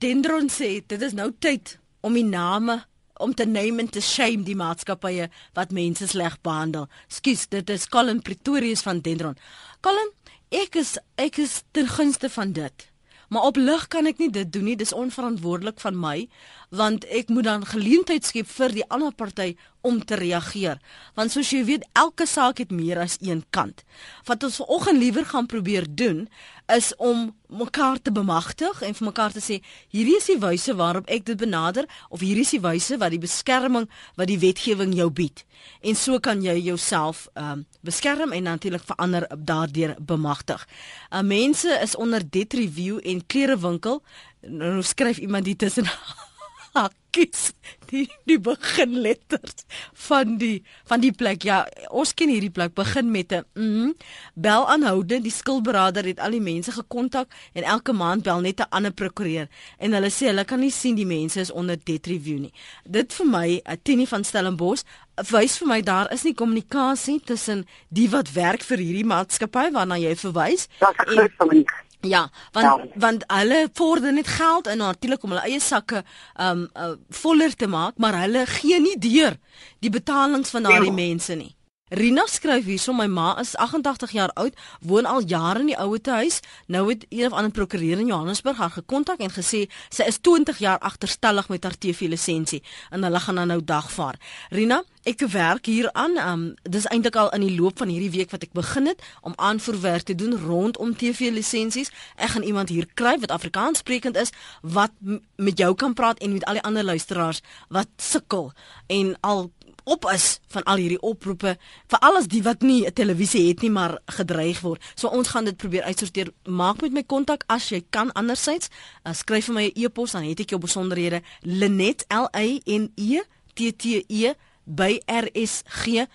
[0.00, 2.80] Dendron sê dit is nou tyd om die name
[3.20, 6.86] om te name and to shame die maatskappye wat mense sleg behandel.
[7.08, 9.36] Skus, dit is Colin Pretorius van Dendron.
[9.84, 10.08] Colin,
[10.50, 12.86] ek is ek is ten gunste van dit.
[13.30, 14.76] Maar op lig kan ek nie dit doen nie.
[14.76, 16.28] Dis onverantwoordelik van my
[16.70, 20.78] want ek moet dan geleentheid skep vir die ander party om te reageer.
[21.16, 23.82] Want soos jy weet, elke saak het meer as een kant.
[24.28, 26.28] Wat ons vanoggend liewer gaan probeer doen
[26.70, 29.58] is om mekaar te bemagtig en vir mekaar te sê
[29.90, 33.22] hierdie is die wyse waarop ek dit benader of hierdie is die wyse wat die
[33.22, 33.88] beskerming
[34.20, 35.42] wat die wetgewing jou bied.
[35.82, 40.66] En so kan jy jouself ehm um, beskerm en natuurlik verander daardeur bemagtig.
[41.10, 44.02] Uh, mense is onder debt review en klerewinkel
[44.40, 45.88] nou skryf iemand dit tussen
[46.74, 47.50] hakkies
[47.90, 49.64] die die begin letters
[50.06, 51.44] van die van die plek.
[51.44, 52.74] Ja ons ken hierdie plek.
[52.74, 53.94] Begin met 'n mm,
[54.34, 58.70] bel aanhoude die skilberader het al die mense gekontak en elke maand bel net 'n
[58.70, 59.48] ander prokureur.
[59.78, 62.52] En hulle sê hulle kan nie sien die mense is onder debt review nie.
[62.84, 64.82] Dit vir my uh, Tini van Stellenbosch
[65.30, 69.98] wys vir my daar is nie kommunikasie tussen die wat werk vir hierdie maatskappy waarna
[69.98, 71.64] jy verwys en
[72.00, 72.88] Ja, want ja.
[72.94, 76.02] want hulle vorder net geld in natuurlik om hulle eie sakke
[76.40, 79.36] um uh, voller te maak, maar hulle gee nie deur
[79.84, 80.96] die betalings van daardie ja.
[80.96, 81.54] mense nie.
[81.90, 84.54] Rina skryf hierso my ma is 88 jaar oud,
[84.86, 86.38] woon al jare in die ouete huis.
[86.70, 90.62] Nou het een of ander prokureur in Johannesburg haar gekontak en gesê sy is 20
[90.62, 92.62] jaar agterstallig met haar TV lisensie
[92.94, 94.20] en hulle gaan nou dagvaar.
[94.54, 96.14] Rina, ek werk hier aan.
[96.22, 99.34] Um dis eintlik al in die loop van hierdie week wat ek begin het om
[99.34, 101.90] aanvoerwerk te doen rondom TV lisensies.
[102.14, 104.30] Ek gaan iemand hier kry wat Afrikaans sprekend is
[104.62, 104.94] wat
[105.36, 108.52] met jou kan praat en met al die ander luisteraars wat sukkel
[108.86, 109.50] en al
[109.84, 113.70] op is van al hierdie oproepe vir alles die wat nie 'n televisie het nie
[113.70, 114.82] maar gedreig word.
[114.94, 116.32] So ons gaan dit probeer uitsorteer.
[116.44, 118.68] Maak met my kontak as jy kan andersins.
[119.04, 122.92] Uh, skryf vir my 'n e-pos dan het ek jou besonderhede Linet L A N
[122.96, 123.20] E
[123.54, 126.08] T T E by rsg.co.za.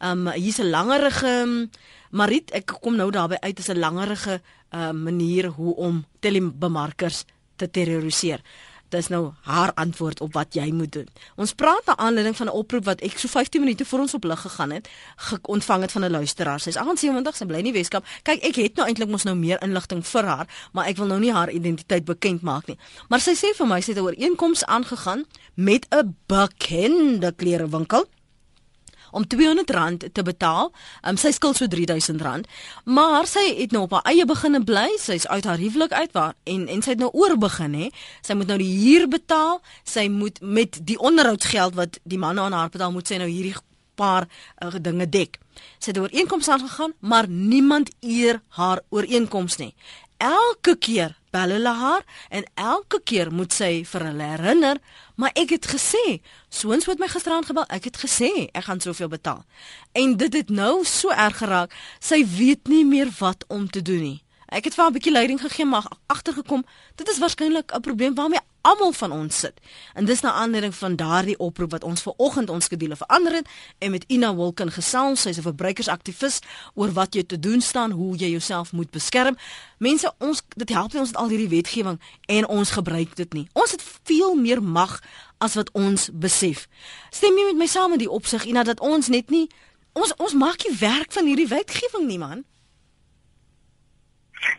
[0.00, 1.68] Um hier's 'n langerige
[2.10, 7.24] Marit, ek kom nou daarby uit is 'n langerige uh, manier hoe om telebemarkers
[7.56, 8.40] te terroriseer
[8.94, 11.08] dis nou haar antwoord op wat jy moet doen.
[11.40, 14.24] Ons praat na aanleiding van 'n oproep wat ek so 15 minute voor ons op
[14.24, 16.60] lig gegaan het, ge ontvang het van 'n luisteraar.
[16.60, 18.04] Sy's 78, sy bly in die Weskaap.
[18.22, 21.20] Kyk, ek het nou eintlik mos nou meer inligting vir haar, maar ek wil nou
[21.20, 22.78] nie haar identiteit bekend maak nie.
[23.08, 28.06] Maar sy sê vir my sy het 'n ooreenkoms aangegaan met 'n bekende klerewinkel
[29.14, 30.72] om R200 te betaal.
[31.06, 32.48] Um, sy skuld so R3000,
[32.84, 34.88] maar sy het nou op haar eie beginne bly.
[35.00, 37.90] Sy's uit haar huwelik uit waar en en sy het nou oor begin hè.
[38.22, 39.60] Sy moet nou die huur betaal.
[39.84, 43.56] Sy moet met die onderhoudsgeld wat die man aan haar betaal, moet sy nou hierdie
[43.94, 45.38] paar uh, dinge dek.
[45.78, 49.74] Sy het ooreenkomste aangegaan, maar niemand eer haar ooreenkomste nie.
[50.18, 54.80] Elke keer bel hulle haar en elke keer moet sy vir hulle herinner,
[55.18, 59.10] maar ek het gesê, soons wat my gisterand gebel, ek het gesê ek gaan soveel
[59.12, 59.42] betaal.
[59.92, 64.02] En dit het nou so erg geraak, sy weet nie meer wat om te doen
[64.08, 64.20] nie.
[64.54, 66.64] Ek het vir haar 'n bietjie leiding gegee, maar agtergekom,
[66.96, 69.60] dit is waarskynlik 'n probleem waarmee almal van ons sit.
[69.94, 73.48] En dis na aanleiding van daardie oproep wat ons ver oggend ons skedule verander het
[73.78, 76.38] en met Ina Wilken gesels, sy's 'n verbruikersaktivis
[76.74, 79.36] oor wat jy te doen staan, hoe jy jouself moet beskerm.
[79.78, 83.48] Mense, ons dit help nie ons het al hierdie wetgewing en ons gebruik dit nie.
[83.52, 85.00] Ons het veel meer mag
[85.38, 86.68] as wat ons besef.
[87.10, 89.48] Stem jy met my saam in die opsig Ina dat ons net nie
[89.92, 92.44] ons ons maak nie werk van hierdie wetgewing nie man.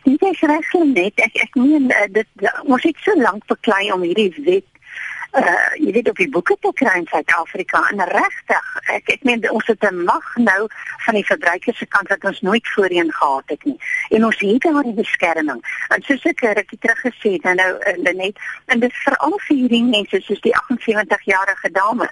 [0.04, 4.02] Dit is regtig net ek ek meen uh, dit ons het so lank beklei om
[4.02, 4.70] hierdie wet
[5.36, 7.82] uh jy weet op die boeke te kry in Suid-Afrika.
[7.92, 10.68] En regtig ek ek meen ons het 'n mag nou
[11.04, 13.76] van die verbruikers se kant wat ons nooit voorheen gehad het nie.
[14.08, 15.60] En ons het daar die beskerming.
[15.88, 19.84] En soos ek rukkie terug gesê het nou in net en dit veral vir hierdie
[19.84, 22.08] mense soos die 78 jarige dame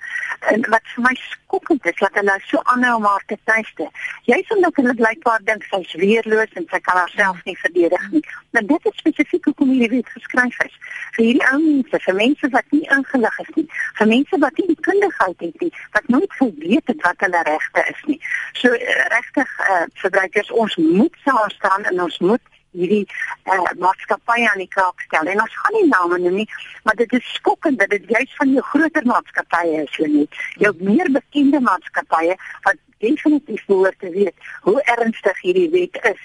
[0.52, 1.14] en wat vir my
[1.54, 3.88] skokkend is dat hulle so aanhou om haar te tuiste
[4.30, 8.24] jy sien dat hulle blykbaar dink sy's weerloos en sy kan haarself nie verdedig nie
[8.50, 10.78] maar dit is spesifiek hoe kom hierdie wet geskryf is
[11.16, 13.66] vir hierdie ou mense vir mense wat nie ingelig is nie.
[13.98, 18.02] Vir mense wat nie kundigheid het nie, wat nooit geweet het wat hulle regte is
[18.10, 18.18] nie.
[18.60, 24.48] So uh, regtig uh, verbruikers ons moet saam staan en ons moet hierdie uh, maatskappye
[24.50, 25.30] aan die kaak stel.
[25.30, 26.48] En ons gaan nie name noem nie,
[26.86, 30.26] maar dit is skokkend dat dit juist van jou groter maatskappye is, so nie.
[30.62, 36.22] Jou meer bekende maatskappye wat definitief behoort te weet hoe ernstig hierdie wet is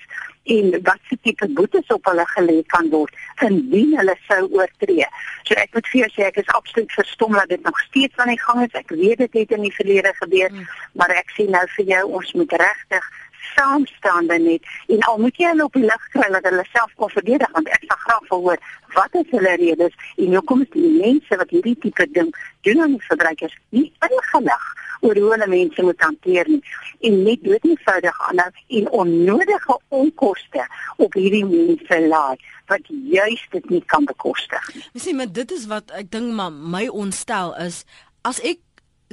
[0.50, 5.08] en wat se tipe boetes op hulle gelê kan word indien hulle sou oortree.
[5.48, 8.34] So ek moet vir jou sê ek is absoluut verstom dat dit nog steeds aan
[8.34, 8.78] die gang is.
[8.82, 10.70] Ek weet dit het in die verlede gebeur, hmm.
[10.98, 13.12] maar ek sê nou vir jou ons moet regtig
[13.54, 17.14] saamstaande net en al moet jy hulle op die lig kry dat hulle self kon
[17.16, 20.92] verdedig want ek sal graag wil hoor wat is hulle redes en hoekom is die
[20.98, 22.30] mense wat hierdie tipe ding
[22.68, 24.70] doen aan die verbruikers nie ingelig
[25.02, 26.62] oor hoe hulle mense moet hanteer nie
[27.08, 28.50] en net dood eenvoudig aanhou
[28.80, 30.66] en onnodige onkoste
[30.98, 32.38] op hierdie mense laai
[32.70, 34.84] wat juis dit nie kan bekostig nie.
[34.94, 37.84] Jy sien maar dit is wat ek dink maar my ontstel is
[38.28, 38.62] as ek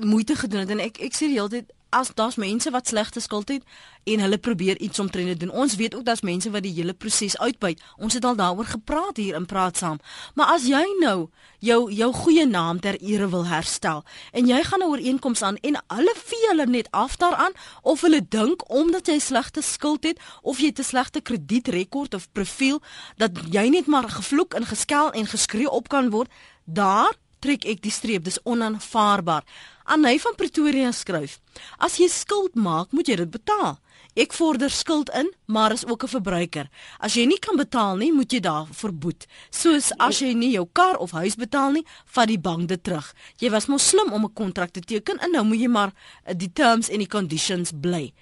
[0.03, 3.21] moeite gedoen het en ek ek sê die hele tyd as daar's mense wat slegte
[3.21, 3.63] skuld het
[4.05, 5.51] en hulle probeer iets omtrent dit doen.
[5.51, 7.83] Ons weet ook daar's mense wat die hele proses uitbuit.
[7.97, 9.99] Ons het al daaroor gepraat hier in Praat Saam.
[10.35, 14.81] Maar as jy nou jou jou goeie naam ter ere wil herstel en jy gaan
[14.81, 19.19] 'n ooreenkoms aan en hulle vee hulle net af daaraan of hulle dink omdat jy
[19.19, 22.83] slegte skuld het of jy 'n slegte kredietrekord of profiel
[23.17, 26.31] dat jy net maar gevloek en geskel en geskree op kan word,
[26.65, 27.13] daar
[27.47, 28.27] trek ek die streep.
[28.27, 29.47] Dis onaanvaarbaar.
[29.87, 31.39] Anay van Pretoria skryf:
[31.79, 33.77] As jy skuld maak, moet jy dit betaal.
[34.17, 36.71] Ek vorder skuld in, maar is ook 'n verbruiker.
[36.99, 39.27] As jy nie kan betaal nie, moet jy daarvoor boet.
[39.51, 43.15] Soos as jy nie jou kar of huis betaal nie, vat die bank dit terug.
[43.39, 45.93] Jy was mos slim om 'n kontrak te teken en nou moet jy maar
[46.25, 48.13] eh, die terms en die conditions bly.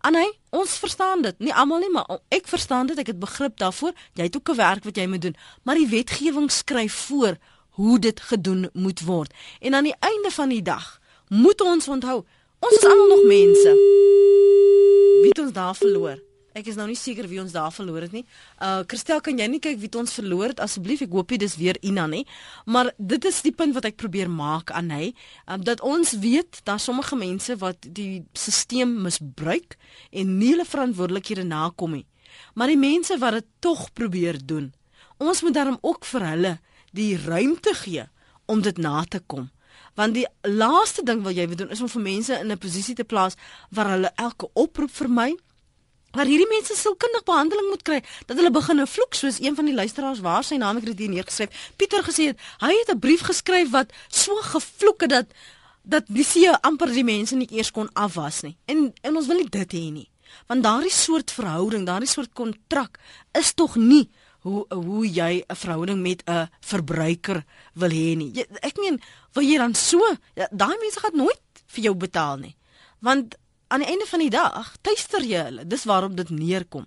[0.00, 1.38] Anay, ons verstaan dit.
[1.38, 2.98] Nie almal nie, maar ek verstaan dit.
[2.98, 3.92] Ek het begrip daarvoor.
[4.14, 7.36] Jy het ook 'n werk wat jy moet doen, maar die wetgewing skryf voor
[7.70, 9.34] hoe dit gedoen moet word.
[9.60, 12.24] En aan die einde van die dag moet ons onthou,
[12.58, 13.76] ons is almal nog mense.
[15.20, 16.18] Wie het ons daar verloor?
[16.50, 18.24] Ek is nou nie seker wie ons daar verloor het nie.
[18.58, 21.04] Uh Christel, kan jy nie kyk wie het ons verloor het asseblief?
[21.06, 22.24] Ek hoop dit is weer Ina nie.
[22.66, 25.12] Maar dit is die punt wat ek probeer maak aan hy,
[25.46, 29.78] um, dat ons weet daar sommige mense wat die stelsel misbruik
[30.10, 32.06] en nie hulle verantwoordelikhede nakom nie.
[32.58, 34.72] Maar die mense wat dit tog probeer doen,
[35.22, 36.52] ons moet daarom ook vir hulle
[36.90, 38.08] die ruimte gee
[38.46, 39.50] om dit na te kom.
[39.94, 42.94] Want die laaste ding wat jy wil doen is om vir mense in 'n posisie
[42.94, 43.34] te plaas
[43.70, 45.36] waar hulle elke oproep vir my
[46.10, 49.74] waar hierdie mense sielkundige behandeling moet kry dat hulle begin vloek soos een van die
[49.74, 53.20] luisteraars waar sy naam ek het hier neergeskryf Pieter gesê het hy het 'n brief
[53.20, 55.26] geskryf wat so gevloek het dat
[55.82, 58.56] dat die see amper die mense nie eers kon afwas nie.
[58.70, 60.08] En en ons wil nie dit hê nie.
[60.46, 63.00] Want daardie soort verhouding daardie soort kontrak
[63.38, 64.08] is tog nie
[64.40, 68.32] hoe hoe jy 'n verhouding met 'n verbruiker wil hê nie.
[68.34, 69.00] Jy, ek meen,
[69.32, 72.56] wil jy dan so, ja, daai mense gaan nooit vir jou betaal nie.
[73.00, 73.36] Want
[73.68, 75.66] aan die einde van die dag, tuister jy hulle.
[75.66, 76.86] Dis waarop dit neerkom.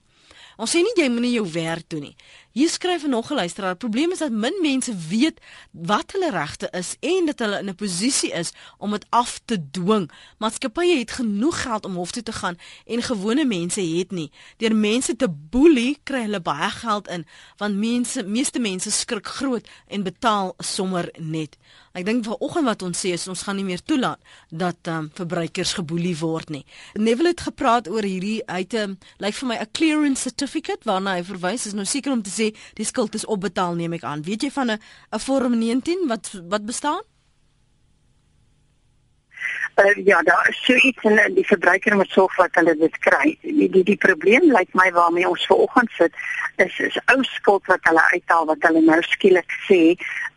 [0.58, 2.16] Ons sê nie jy moet nie jou werk doen nie.
[2.54, 3.70] Hier skryf nog 'n luisteraar.
[3.70, 5.40] Die probleem is dat min mense weet
[5.72, 9.70] wat hulle regte is en dat hulle in 'n posisie is om dit af te
[9.72, 10.12] dwing.
[10.38, 14.32] Maatskappye het genoeg geld om hof toe te gaan en gewone mense het nie.
[14.58, 17.26] Deur mense te boelie kry hulle baie geld in
[17.58, 21.58] want mense meeste mense skrik groot en betaal sommer net.
[21.94, 24.18] Ek dink vanoggend wat ons sê is ons gaan nie meer toelaat
[24.50, 26.66] dat um, verbruikers geboelie word nie.
[26.94, 31.14] Neville het gepraat oor hierdie uit 'n um, lyk vir my 'n clearance certificate waarna
[31.14, 34.26] hy verwys is nou seker om te sê die skuld is opbetaal neem ek aan.
[34.28, 34.80] Weet jy van 'n
[35.16, 37.04] 'n vorm 19 wat wat bestaan?
[39.76, 43.38] Uh, ja, daar is so iets en die verbruiker moet sorg dat hulle dit kry.
[43.42, 46.14] Die die, die probleem lyk my waarmee ons ver oggend sit
[46.62, 49.80] is is ou skuld wat hulle uithaal wat hulle nou skielik sê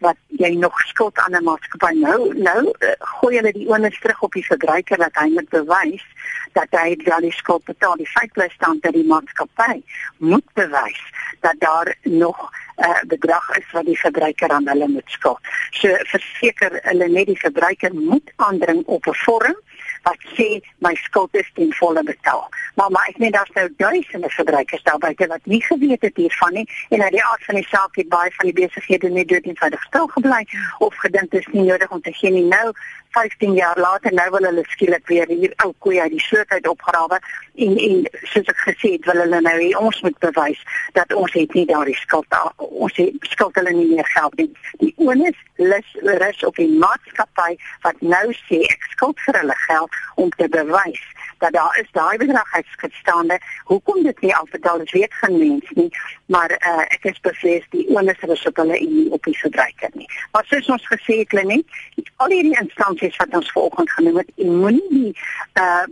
[0.07, 4.23] wat jy nog skuld aan 'n maatskappy nou nou uh, gooi hulle die onus terug
[4.23, 6.07] op die verbruiker dat hy moet bewys
[6.53, 7.97] dat hy wel die skuld betaal.
[7.97, 9.83] Die feit bly staan dat die maatskappy
[10.17, 11.03] moet bewys
[11.41, 15.39] dat daar nog 'n uh, bedrag is wat die verbruiker aan hulle moet skuld.
[15.71, 19.57] So verseker hulle net die verbruiker moet aandring op 'n vorm
[20.03, 22.49] wat sê my skuld is ten volle betaal.
[22.75, 26.53] Maar maar ek meen daar's nou duisende verbruikers daar buite wat nie geweet het hiervan
[26.53, 29.45] nie en uit die aard van die saak het baie van die besighede net dood
[29.45, 30.47] eenvoudig stil gebly
[30.79, 32.45] of gedink dit is nie nodig om te gee nie.
[32.45, 32.73] Nou
[33.11, 37.19] 15 jaar later nou wil hulle skielik weer hier ou koei uit die uit opgrawe
[37.67, 40.63] en en soos ek gesê het wil hulle nou hê ons moet bewys
[40.99, 44.51] dat ons het nie daardie skuld ons het skuld hulle nie meer geld nie
[44.85, 45.93] die onus lus
[46.23, 47.53] rus op die maatskappy
[47.87, 51.05] wat nou sê ek skuld vir hulle geld om te bewys
[51.39, 53.41] dat daar is daai bedrag uitgestaande.
[53.65, 55.91] Hoekom dit nie afbetaal is, weet geen mens nie,
[56.27, 59.91] maar uh, ek is bevrees die onus is op hulle en nie op die verbruiker
[59.93, 60.09] nie.
[60.33, 61.81] Maar soos ons gesê het, Lenet,
[62.17, 65.15] al hierdie instansies wat ons vanoggend genoem het, en moenie die
[65.55, 65.87] uh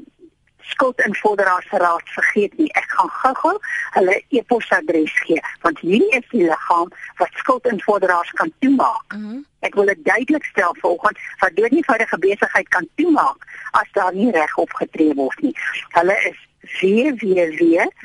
[0.64, 2.72] skuld in Vorderaarsraad vergeet nie.
[2.72, 3.59] Ek gaan gou-gou
[3.96, 6.88] hulle e-posadres gee want hierdie is die liggaam
[7.20, 9.09] wat skuld in Vorderaars kan toemaak.
[9.16, 9.40] Mm -hmm.
[9.61, 14.14] Ek wil dit duidelik stel volgens wat dood nie veilige besigheid kan toemaak as daar
[14.14, 15.57] nie reg opgetree word nie.
[15.88, 16.38] Hulle is
[16.81, 17.98] www.dekcall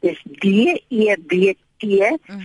[0.00, 0.44] dis D
[0.88, 1.32] E B
[1.78, 1.82] T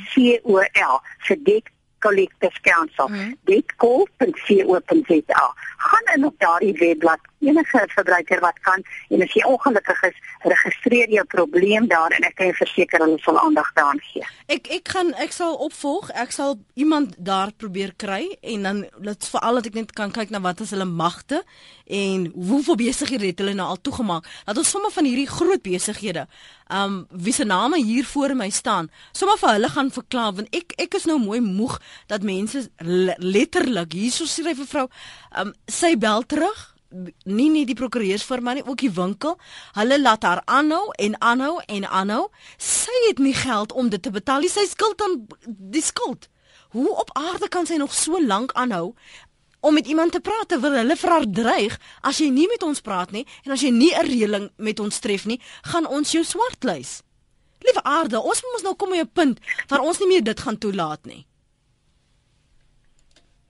[0.09, 1.72] C O L vir Dek
[2.03, 3.07] Collectors Council.
[3.07, 3.35] Mm.
[3.43, 5.53] Dekcall.co.za.
[5.77, 11.11] Gaan in op daardie webblad enige verbruiker wat kan en as jy ongelukkig is, registreer
[11.13, 14.25] jou probleem daar en ek kan jou verseker hulle sal aandag daaraan gee.
[14.51, 16.09] Ek ek gaan ek sal opvolg.
[16.19, 20.33] Ek sal iemand daar probeer kry en dan dit veral dat ek net kan kyk
[20.33, 21.43] na wat is hulle magte
[21.87, 24.27] en hoeveel besighede het hulle nou al toegemaak.
[24.47, 26.27] Dat ons sommer van hierdie groot besighede
[26.73, 30.73] um wie se name hier voor my staan, sommer vir hulle gaan verklaar want ek
[30.81, 32.65] ek is nou mooi moeg dat mense
[33.19, 34.87] letterlik hierso sê vir vrou
[35.43, 36.72] um sy bel terug
[37.23, 39.37] nie nie die prokureurs vir my nie ook die winkel.
[39.77, 42.27] Hulle laat haar aanhou en aanhou en aanhou.
[42.57, 46.29] Sy het nie geld om dit te betaal sy skuld aan die skuld.
[46.73, 48.93] Hoe op aarde kan sy nog so lank aanhou
[49.63, 51.79] om met iemand te praat terwyl hulle vir haar dreig?
[52.01, 54.99] As jy nie met ons praat nie en as jy nie 'n reëling met ons
[54.99, 57.01] tref nie gaan ons jou swartlys.
[57.59, 60.39] Liewe aarde ons moet ons nou kom by 'n punt waar ons nie meer dit
[60.39, 61.25] gaan toelaat nie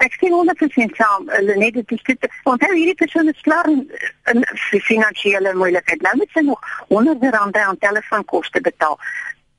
[0.05, 2.29] ek sien onder persoon saam hulle net dit is dit.
[2.47, 3.83] Want hy hierdie persoon is klaar in,
[4.31, 4.43] in
[4.89, 6.01] finansiële moeilikheid.
[6.05, 8.99] Nou moet sy nog honderde rande aan telefoonkoste betaal.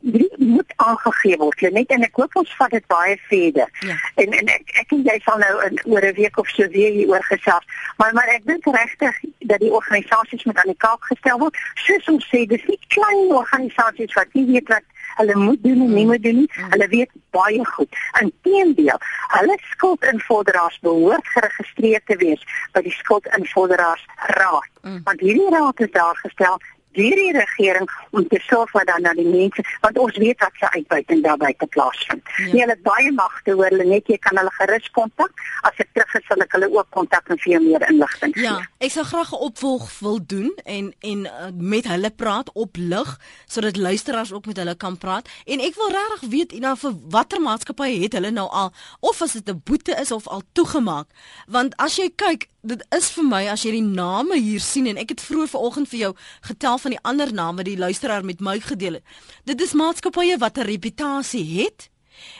[0.04, 3.70] Die moet aangegee word net en ek hoop ons vat dit baie verder.
[3.88, 3.96] Ja.
[4.20, 6.92] en en ek ek en jy sal nou in oor 'n week of so weer
[6.92, 7.64] hier oor gesels.
[7.96, 9.20] Maar maar ek dink regtig
[9.52, 11.56] dat die organisasies moet aan die kaak gestel word.
[11.86, 14.84] Soos ons sê dis nie klein organisasies wat nie weet wat
[15.16, 16.50] hulle moet doen en nie moet doen nie.
[16.54, 16.70] Mm.
[16.70, 17.96] Hulle weet baie goed.
[18.20, 19.00] Inteendeel,
[19.36, 24.06] hulle skuldinvorderaars behoort geregistreer te wees by die skuldinvorderaars
[24.38, 24.70] raad.
[24.82, 25.00] Mm.
[25.04, 26.60] Want hierdie raad is daar gestel
[26.96, 30.58] deur die regering om te sorg dat dan na die mense want ons weet wat
[30.60, 32.22] se uitbuiting daarby te plaasvind.
[32.36, 32.52] Ja.
[32.52, 36.14] Nee, hulle baie magte hoor hulle net jy kan hulle gerus kontak as ek terug
[36.20, 38.46] is sal ek hulle ook kontak en vir meer inligting gee.
[38.46, 42.76] Ja, ek sou graag 'n opvolg wil doen en en uh, met hulle praat op
[42.76, 43.10] lig
[43.46, 47.40] sodat luisteraars ook met hulle kan praat en ek wil regtig weet Ina vir watter
[47.40, 51.08] maatskappy het hulle nou al of as dit 'n boete is of al toegemaak
[51.46, 55.00] want as jy kyk dit is vir my as jy die name hier sien en
[55.00, 56.12] ek het vroeër vanoggend vir jou
[56.48, 59.04] getel van die ander name die luisteraar met my gedeel het.
[59.48, 61.90] Dit is maatskappye wat 'n reputasie het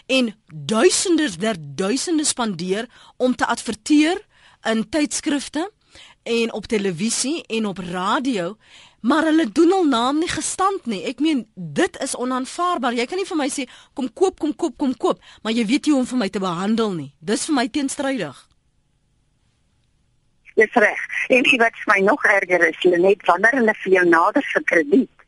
[0.06, 4.26] en duisende der duisende spandeer om te adverteer
[4.62, 5.70] in tydskrifte
[6.22, 8.56] en op televisie en op radio
[9.00, 11.02] maar hulle doen al naam nie gestand nie.
[11.04, 12.94] Ek meen dit is onaanvaarbaar.
[12.94, 15.86] Jy kan nie vir my sê kom koop kom koop kom koop maar jy weet
[15.86, 17.14] nie hoe om vir my te behandel nie.
[17.20, 18.53] Dis vir my teenstrydig
[20.54, 21.00] Dis reg.
[21.28, 25.24] En wat my nog erger is, jy net wanneer hulle vir jou nader vir krediet,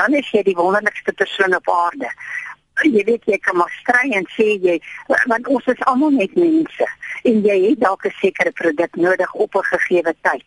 [0.00, 2.08] dan is jy die wonderlikste persoon op aarde.
[2.82, 4.78] Jy weet jy kan maar stry en sê jy
[5.28, 6.88] want ons is almal net mense
[7.28, 10.46] en jy het dalk 'n sekere produk nodig op 'n gegee tyd.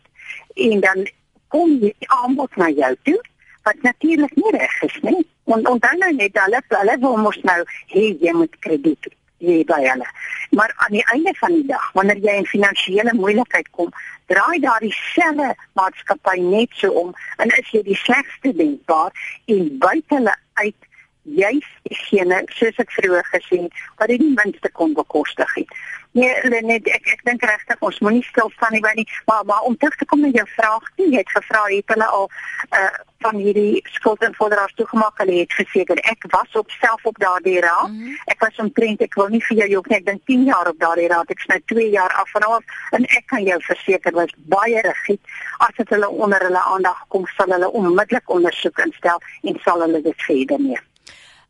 [0.54, 1.06] En dan
[1.48, 3.20] kom jy aanbod na jou toe
[3.62, 5.26] wat natuurlik nie reg is nie.
[5.44, 7.62] Want onthou nou net hulle hulle wil mos nou
[7.94, 9.06] hê jy moet krediet
[9.44, 10.08] hê by hulle.
[10.50, 13.92] Maar aan die einde van die dag, wanneer jy in finansiële moeilikheid kom,
[14.32, 19.12] draai daardie selfe maatskappy net so om en is jy die slegste denkbaar
[19.52, 20.85] en buite hulle uit
[21.34, 25.78] juis diegene soos ek vroeër gesê het wat dit die minste kon bekostig het.
[26.16, 29.66] Nee, net ek ek dink regtig ons moenie stil staan nie by nie, maar maar
[29.68, 32.30] om terug te kom na jou vraag, jy het gevra het hulle al
[32.78, 37.18] uh van hierdie skuld en forderaars toegemaak, hulle het verseker ek was op self op
[37.18, 37.88] daardie raad.
[37.88, 38.18] Mm -hmm.
[38.32, 41.08] Ek was omtrent ek wil nie vir jou ook net dink 10 jaar op daardie
[41.08, 41.30] raad.
[41.30, 45.20] Ek sny 2 jaar af van af en ek kan jou verseker was baie rigied.
[45.58, 50.02] As dit hulle onder hulle aandag kom, sal hulle onmiddellik ondersoek instel en sal hulle
[50.02, 50.84] dit verder neem.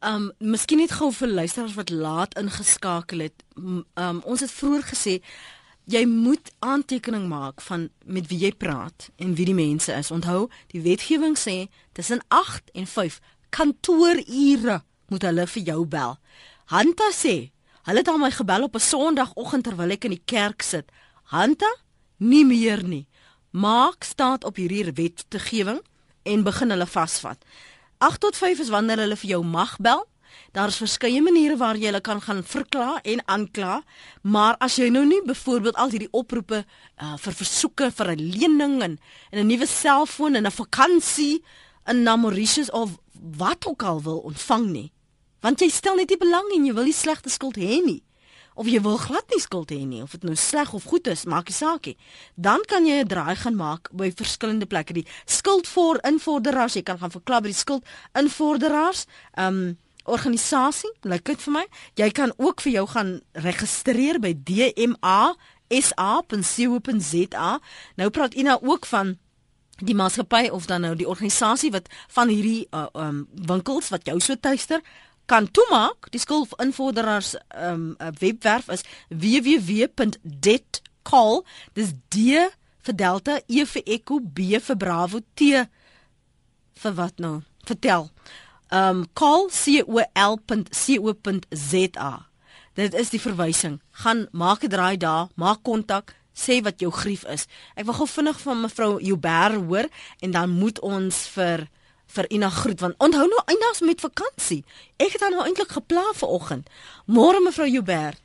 [0.04, 3.44] Um miskien net gou vir luisteraars wat laat ingeskakel het.
[3.56, 5.20] Um ons het vroeër gesê
[5.86, 10.10] jy moet aantekening maak van met wie jy praat en wie die mense is.
[10.10, 13.20] Onthou, die wetgewing sê tussen 8 en 5
[13.54, 16.16] kantoorure moet hulle vir jou bel.
[16.66, 17.52] Hanta sê,
[17.86, 20.90] hulle het al my gebel op 'n Sondagoggend terwyl ek in die kerk sit.
[21.30, 21.70] Hanta,
[22.18, 23.06] nie meer nie.
[23.50, 25.80] Maak staat op hierdie wetgewing
[26.22, 27.38] en begin hulle vasvat.
[27.98, 30.04] 8 tot 5 is wanneer hulle vir jou mag bel.
[30.52, 33.82] Daar's verskeie maniere waar jy hulle kan gaan verkla en aankla,
[34.22, 38.82] maar as jy nou nie byvoorbeeld al hierdie oproepe uh, vir versoeke vir 'n lening
[38.82, 38.98] en
[39.32, 41.42] 'n nuwe selfoon en 'n vakansie
[41.86, 42.98] in Mauritius of
[43.36, 44.92] wat ook al wil ontvang nie,
[45.40, 48.02] want jy stel net nie belang en jy wil nie slegte skuld hê nie.
[48.56, 51.24] Of jy wil glad nie skuld hê nie of dit nou sleg of goed is,
[51.28, 51.96] maak nie saak nie.
[52.34, 54.92] Dan kan jy 'n draai gaan maak by verskillende plekke.
[54.92, 57.84] Die skuld vir invorderaars, jy kan gaan verklaar by die skuld
[58.14, 59.06] invorderaars.
[59.36, 61.66] Um organisasie, lyk dit vir my.
[61.94, 65.34] Jy kan ook vir jou gaan registreer by DMA
[65.68, 67.60] sa.co.za.
[67.96, 69.16] Nou praat Ina ook van
[69.82, 74.16] die maatskappy of dan nou die organisasie wat van hierdie uh, um winkels wat jou
[74.20, 74.80] so tuister
[75.26, 76.10] kan toemaak.
[76.10, 79.94] Die skool invorderaars um webwerf is www.detcall.
[81.74, 82.16] Dis D
[82.86, 85.66] vir Delta, E vir Echo, B vir Bravo, T
[86.76, 87.42] vir wat nou?
[87.66, 88.10] Vertel.
[88.70, 92.12] Um call c o l.co.za.
[92.76, 93.80] Dit is die verwysing.
[94.02, 97.46] Gaan maak 'n draai daar, maak kontak, sê wat jou grief is.
[97.74, 99.88] Ek wil gou vinnig van mevrou Joubert hoor
[100.20, 101.68] en dan moet ons vir
[102.16, 104.62] vir Ina groet want onthou nou eindags met vakansie.
[104.96, 106.70] Ek het dan nou eintlik geplan vir oggend.
[107.06, 108.22] Môre mevrou Joubert.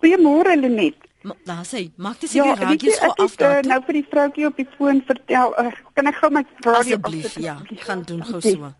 [0.00, 1.08] Goeiemôre Lenet.
[1.44, 3.58] Daar sê, maak dit seker ja, raak jy so af dan.
[3.58, 6.78] Uh, nou vir die vroutjie op die foon vertel, uh, kan ek gou my radio
[6.80, 7.34] asseblief?
[7.44, 8.70] Ja, ek gaan doen gou so.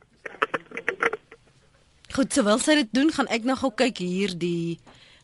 [2.16, 4.80] Goed, terwyl sy dit doen, gaan ek nou gou kyk hier die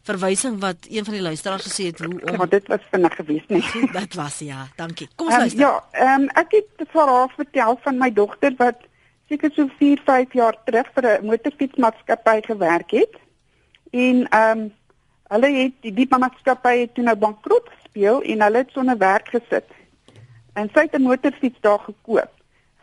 [0.06, 3.48] verwysing wat een van die luisteraars gesê het hoe om Ja, dit was vinnig geweest,
[3.48, 3.88] nee.
[4.00, 5.08] dit was ja, dankie.
[5.16, 5.64] Kom ons um, luister.
[5.64, 8.85] Ja, ehm um, ek het vir haar vertel van my dogter wat
[9.28, 13.14] seker so 4, 5 jaar terug vir 'n motorfietsmaatskappy gewerk het.
[13.90, 14.72] En ehm um,
[15.28, 19.28] hulle het die die maatskappy het toe nou bankrot gespeel en hulle het sonder werk
[19.28, 19.70] gesit.
[20.54, 22.32] En sy het 'n motorfiets daar gekoop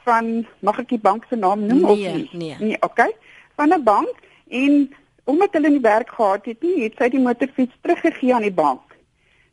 [0.03, 2.29] van mag ek die bank se naam noem nee, of nie?
[2.31, 2.77] Nee, nee.
[2.81, 3.15] Okay.
[3.55, 4.15] Van 'n bank
[4.47, 8.51] en omdat hulle nie werk gehad het nie, het sy die motorfiets teruggegee aan die
[8.51, 8.81] bank.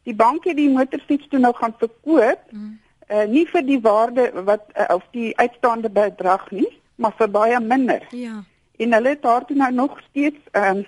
[0.02, 2.40] Die bank het die motorfiets toe nou gaan verkoop.
[2.50, 2.78] Mm.
[3.10, 7.60] Uh, nie vir die waarde wat uh, of die uitstaande bedrag nie, maar vir baie
[7.60, 8.06] minder.
[8.14, 8.42] Ja.
[8.80, 10.86] En hulle het haar toe nou nog steeds ehm um,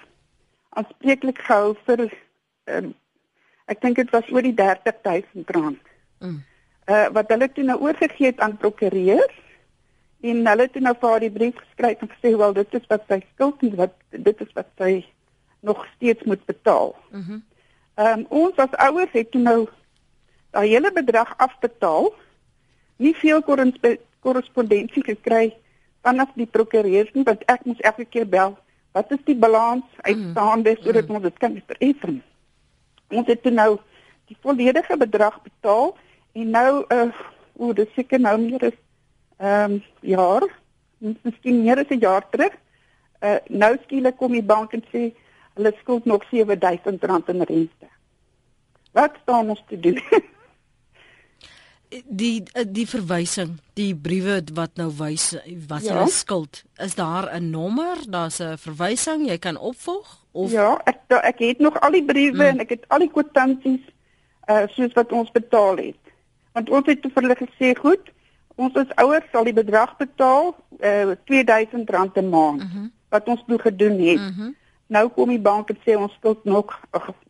[0.68, 2.94] aanspreeklik gehou vir ehm um,
[3.72, 5.80] ek dink dit was oor die 30000 rand.
[6.20, 6.42] Mm.
[6.90, 9.38] Uh wat hulle toe nou oorgegee het aan prokureurs
[10.20, 13.04] en hulle het nou vir haar die brief geskryf en gesê wel dit is wat
[13.08, 14.92] sy skuld is wat dit is wat sy
[15.60, 16.94] nog steeds moet betaal.
[17.10, 17.32] Mhm.
[17.32, 17.42] Mm
[17.94, 19.68] ehm um, ons as ouers het toe nou
[20.50, 22.14] daai hele bedrag afbetaal.
[22.96, 23.42] Nie veel
[24.20, 25.52] korrespondensie gekry
[26.02, 28.56] vanaf die prokureurs nie want ek moes elke keer bel.
[28.92, 30.82] Wat is die balans uitstaande mm.
[30.84, 31.14] sodat mm.
[31.14, 32.22] ons dit kan bereken?
[33.12, 33.76] Ons het toe nou
[34.30, 35.94] die volledige bedrag betaal
[36.32, 37.06] en nou uh
[37.56, 38.78] o, dis seker nou meer as
[39.42, 40.44] ehm um, jaar,
[40.98, 42.54] miskien meer as 'n jaar terug.
[43.20, 45.12] Uh nou skielik kom die bank en sê
[45.54, 47.88] hulle skuld nog R7000 in rente.
[48.92, 50.00] Wat staan ons te doen?
[52.06, 55.32] die die verwysing, die briewe wat nou wys
[55.68, 56.06] wat hulle ja.
[56.06, 61.38] skuld, is daar 'n nommer, daar's 'n verwysing, jy kan opvolg of Ja, ek ek
[61.38, 62.50] het nog al die briewe mm.
[62.52, 63.84] en ek het al die kwitansies
[64.48, 66.02] uh soos wat ons betaal het.
[66.52, 68.12] Want ons het vir hulle gesê, goed,
[68.60, 72.72] Ons as ouers sal die bedrag betaal, uh, R2000 'n maand mhm.
[72.72, 72.88] -huh.
[73.08, 74.18] wat ons toe gedoen het.
[74.18, 74.50] Uh mhm.
[74.92, 76.72] Nou kom die bank en sê ons skuld nog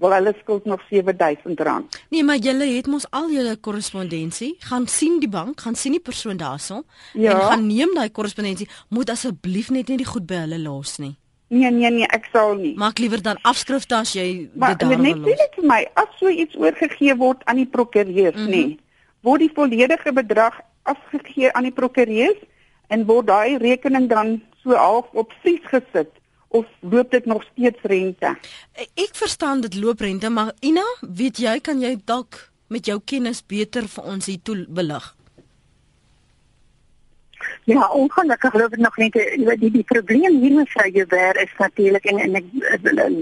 [0.03, 1.99] wel hulle skuld nog R7000.
[2.11, 6.03] Nee, maar julle het mos al julle korrespondensie, gaan sien die bank, gaan sien die
[6.03, 6.83] persoon daarso
[7.13, 7.35] ja.
[7.35, 11.15] en gaan neem daai korrespondensie, moet asseblief net nie die goed by hulle los nie.
[11.53, 12.73] Nee nee nee, ek sal nie.
[12.81, 14.97] Maak liewer dan afskrifte as jy dit daar wil.
[14.97, 18.51] Maar net sê vir my, as so iets oorgegee word aan die prokureur, mm -hmm.
[18.51, 18.79] nee,
[19.23, 22.43] word die volledige bedrag afgegee aan die prokureurs
[22.89, 26.11] en word daai rekening dan so half op vries gesit
[26.53, 28.37] of loop dit nog steeds rente?
[28.95, 33.43] Ek verstaan dit loop rente, maar Ina, weet jy kan jy dalk met jou kennis
[33.47, 35.13] beter vir ons hier toe belig?
[37.65, 41.53] Ja, ongelukkig glo ek nog nie die die, die probleem hier met sy gewer is
[41.59, 42.49] natuurlik en en ek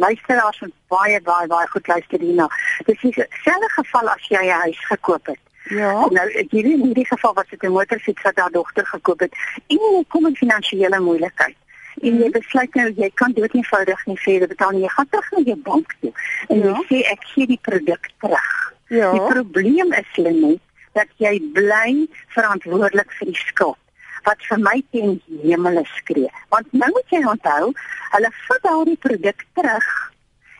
[0.01, 2.49] luisteraars moet baie baie baie goed luister hierna.
[2.89, 5.41] Dis dieselfde geval as jy 'n huis gekoop het.
[5.69, 5.93] Ja.
[6.17, 9.33] Nou ek weet in hierdie geval was dit 'n motorfiets wat haar dogter gekoop het.
[9.67, 11.57] En kom in finansiële moeilikheid.
[12.01, 12.33] En jy mhm.
[12.39, 14.83] besluit nou jy kan dit eenvoudig nie verder betaal nie.
[14.87, 16.13] Jy gaan terug na jou bank toe
[16.49, 16.73] en ja.
[16.73, 18.51] jy sê ek gee die produk terug.
[18.91, 19.13] Ja.
[19.15, 20.61] Die probleem is net
[20.99, 23.79] dat jy bly verantwoordelik vir die skuld
[24.27, 26.31] wat vir my teen hemel skree.
[26.53, 27.71] Want nou moet jy onthou,
[28.15, 29.91] hulle vat daardie produk terug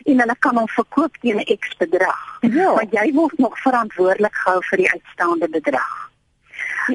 [0.09, 2.21] en hulle kan hom verkoop teen 'n X bedrag.
[2.41, 2.73] Ja.
[2.73, 6.10] Maar jy word nog verantwoordelik gehou vir die uitstaande bedrag.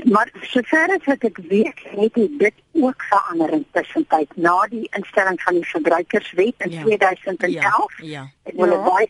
[0.04, 5.40] Maar sover as wat ek weet, het dit ook verander in tussentyd na die instelling
[5.42, 6.82] van die verbruikerswet in ja.
[6.82, 8.00] 2011.
[8.00, 8.06] Ja.
[8.10, 8.26] ja.
[8.42, 8.82] Ek wil ja.
[8.82, 9.08] baie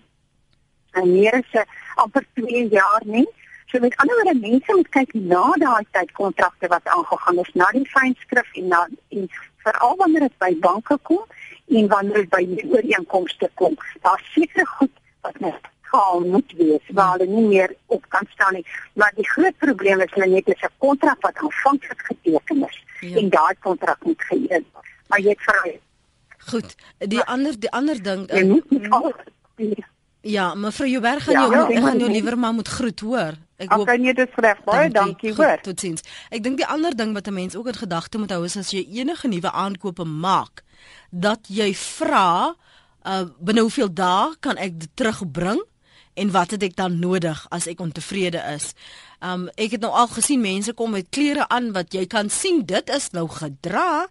[0.97, 1.65] en meer as
[1.95, 3.27] amper 2 jaar nie.
[3.67, 7.87] So met ander woorde, mense moet kyk na daai tydkontrakte wat aangegaan is, na die
[7.91, 9.27] fynskrif en na en
[9.67, 11.25] veral wanneer dit by banke kom
[11.67, 13.75] en wanneer dit by ooreenkomste kom.
[14.07, 14.95] Daar seker goed
[15.27, 18.67] wat net kaal moet wees waar hulle nie meer op kan staan nie.
[19.01, 23.17] Maar die groot probleem is hulle net is 'n kontrak wat aanvanklik geteken is ja.
[23.19, 24.95] en daai kontrak moet geëer word.
[25.09, 25.81] Maar jy het vry.
[26.51, 26.75] Goed.
[26.99, 29.13] Die ander die ander ding jy moet nie al
[30.27, 33.37] Ja, mevrou Jouberg gaan ja, jou ek gaan jou liewer maar moet groet hoor.
[33.63, 35.61] Ek hoop kan jy dit reg baie dankie hoor.
[35.63, 36.03] Totsiens.
[36.35, 38.71] Ek dink die ander ding wat 'n mens ook in gedagte moet hou is as
[38.75, 40.65] jy enige nuwe aankope maak,
[41.11, 42.55] dat jy vra
[43.07, 45.63] uh binne hoeveel dae kan ek dit terugbring?
[46.17, 48.73] En wat het ek dan nodig as ek ontevrede is?
[49.25, 52.65] Um ek het nou al gesien mense kom met klere aan wat jy kan sien
[52.69, 54.07] dit is nou gedra,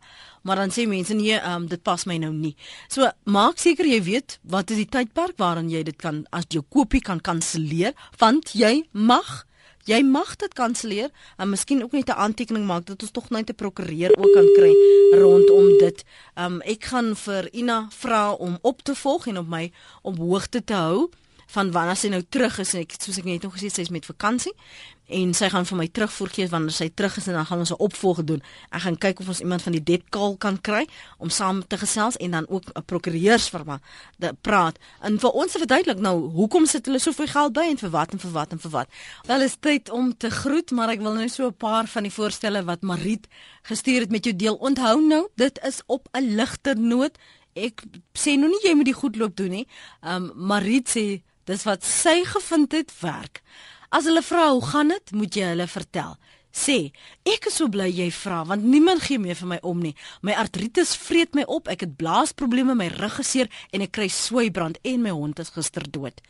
[0.46, 2.56] maar dan sê mense nee, um dit pas my nou nie.
[2.90, 6.64] So maak seker jy weet wat is die tydperk waarin jy dit kan as jou
[6.70, 9.44] koopie kan kanselleer, want jy mag
[9.86, 13.50] Jy mag dit kanselleer en miskien ook net 'n aantekening maak dat ons tog net
[13.50, 14.74] 'n prokureur ook kan kry
[15.14, 16.04] rondom dit.
[16.36, 20.64] Um ek gaan vir Ina vra om op te volg en op my op hoogte
[20.64, 21.10] te hou
[21.48, 23.90] van wanneer sy nou terug is en ek soos ek net nog gesê sy is
[23.90, 24.54] met vakansie
[25.06, 27.78] en sy gaan vir my terugvoer wanneer sy terug is en dan gaan ons 'n
[27.80, 28.42] opvolg doen.
[28.72, 30.88] Ek gaan kyk of ons iemand van die debtkal kan kry
[31.18, 33.80] om saam te gesels en dan ook 'n prokureursfirma
[34.20, 34.80] te praat.
[35.02, 38.20] En vir ons verduidelik nou hoekom sit hulle soveel geld by en vir wat en
[38.20, 38.88] vir wat en vir wat.
[39.26, 42.12] Wel is tyd om te groet, maar ek wil nou so 'n paar van die
[42.12, 43.28] voorstelle wat Mariet
[43.64, 44.56] gestuur het met jou deel.
[44.56, 47.18] Onthou nou, dit is op 'n ligter noot.
[47.54, 47.84] Ek
[48.14, 49.68] sê nou nie jy moet die goed loop doen nie.
[50.02, 53.44] Ehm um, Mariet sê Dis wat sy gevind het werk.
[53.94, 56.16] As hulle vra hoe gaan dit, moet jy hulle vertel.
[56.56, 56.94] Sê,
[57.28, 59.92] ek is so bly jy vra want niemand gee meer vir my om nie.
[60.24, 64.80] My artritis vreet my op, ek het blaasprobleme, my rug geseer en ek kry sweybrand
[64.88, 66.24] en my hond is gister dood.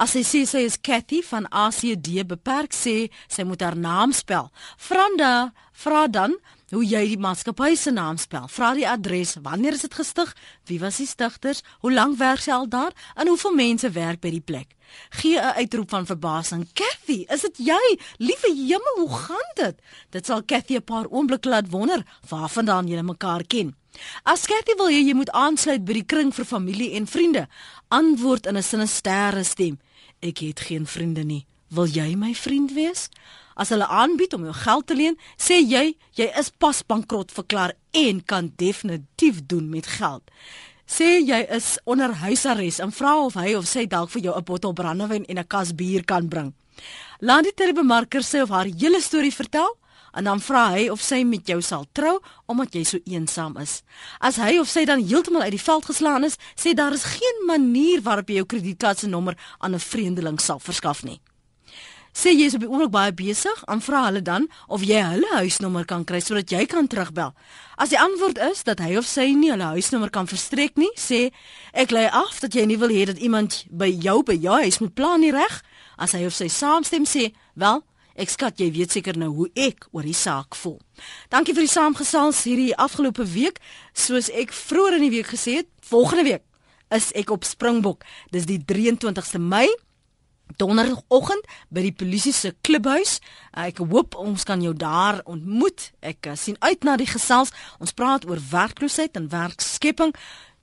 [0.00, 4.48] As sy sê sy is Cathy van ACD beperk sê sy moet haar naam spel.
[4.80, 6.38] Franda, vra dan
[6.74, 8.48] hoe jy die maatskappy se naam spel.
[8.50, 10.32] Vra die adres, wanneer is dit gestig?
[10.66, 11.62] Wie was die stigters?
[11.84, 12.94] Hoe lank werk sy al daar?
[13.14, 14.74] En hoeveel mense werk by die plek?
[15.10, 16.66] Gee 'n uitroep van verbasing.
[16.72, 17.98] Kathy, is dit jy?
[18.18, 19.80] Liewe hemel, hoe gaan dit?
[20.10, 23.74] Dit sal Kathy 'n paar oomblikke laat wonder waarvandaan julle mekaar ken.
[24.24, 27.48] As Kathy wil hê jy moet aansluit by die kring vir familie en vriende,
[27.88, 29.78] antwoord in 'n sinistere stem.
[30.20, 31.46] Ek het geen vriende nie.
[31.68, 33.08] Wil jy my vriend wees?
[33.56, 37.72] As hulle aanbied om jou geld te leen, sê jy jy is pas bankrot verklaar
[37.96, 40.22] en kan definitief doen met geld.
[40.86, 44.44] Sê jy is onder huisarrest en vra of hy of sy dalk vir jou 'n
[44.44, 46.52] bottel brandewyn en 'n kas bier kan bring.
[47.20, 49.76] Laat die telebemarker sê of haar hele storie vertel
[50.12, 53.82] en dan vra hy of sy met jou sal trou omdat jy so eensaam is.
[54.20, 57.46] As hy of sy dan heeltemal uit die veld geslaan is, sê daar is geen
[57.46, 61.20] manier waarop jy jou kredietkaart se nommer aan 'n vreemdeling sal verskaf nie.
[62.16, 65.84] Sê jy is op die oomblik baie besig, aanvra hulle dan of jy hulle huisnommer
[65.84, 67.34] kan kry sodat jy kan terugbel.
[67.76, 71.26] As die antwoord is dat hy of sy nie hulle huisnommer kan verstrek nie, sê
[71.76, 74.80] ek lê af dat jy nie wil hê dat iemand by jou by jou huis
[74.80, 75.60] moet plan nie reg.
[76.00, 77.84] As hy of sy saamstem sê, wel,
[78.16, 80.80] ek skat jy weet seker nou hoe ek oor die saak voel.
[81.28, 83.60] Dankie vir die saamgesels hierdie afgelope week.
[83.92, 86.48] Soos ek vroeër in die week gesê het, volgende week
[86.94, 88.04] is ek op Springbok.
[88.32, 89.68] Dis die 23ste Mei
[90.56, 93.18] donderdagoggend by die polisie se klubhuis.
[93.56, 95.90] Ek hoop ons kan jou daar ontmoet.
[96.00, 97.52] Ek uh, sien uit na die gesels.
[97.82, 100.14] Ons praat oor werkloosheid en werkskepping.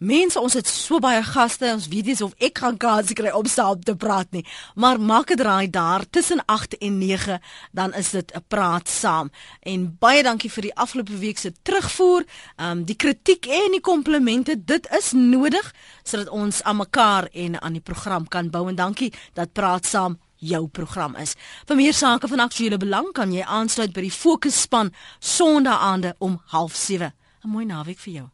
[0.04, 3.48] Mense, ons het so baie gaste, ons weet nie of ek gaan kans kry om
[3.48, 4.42] saam te praat nie.
[4.76, 7.38] Maar maak dit raai daar tussen 8 en 9,
[7.72, 9.32] dan is dit 'n praat saam.
[9.62, 12.26] En baie dankie vir die afgelope week se terugvoer,
[12.58, 14.64] ehm um, die kritiek en die komplimente.
[14.66, 15.74] Dit is nodig
[16.04, 20.20] sodat ons aan mekaar en aan die program kan bou en dankie dat praat saam
[20.36, 21.36] jou program is.
[21.66, 26.42] Vir meer sake van aktuele belang kan jy aansluit by die Fokusspan Sondae aande om
[26.46, 27.12] 07:30.
[27.44, 28.34] 'n Mooi naweek vir jou.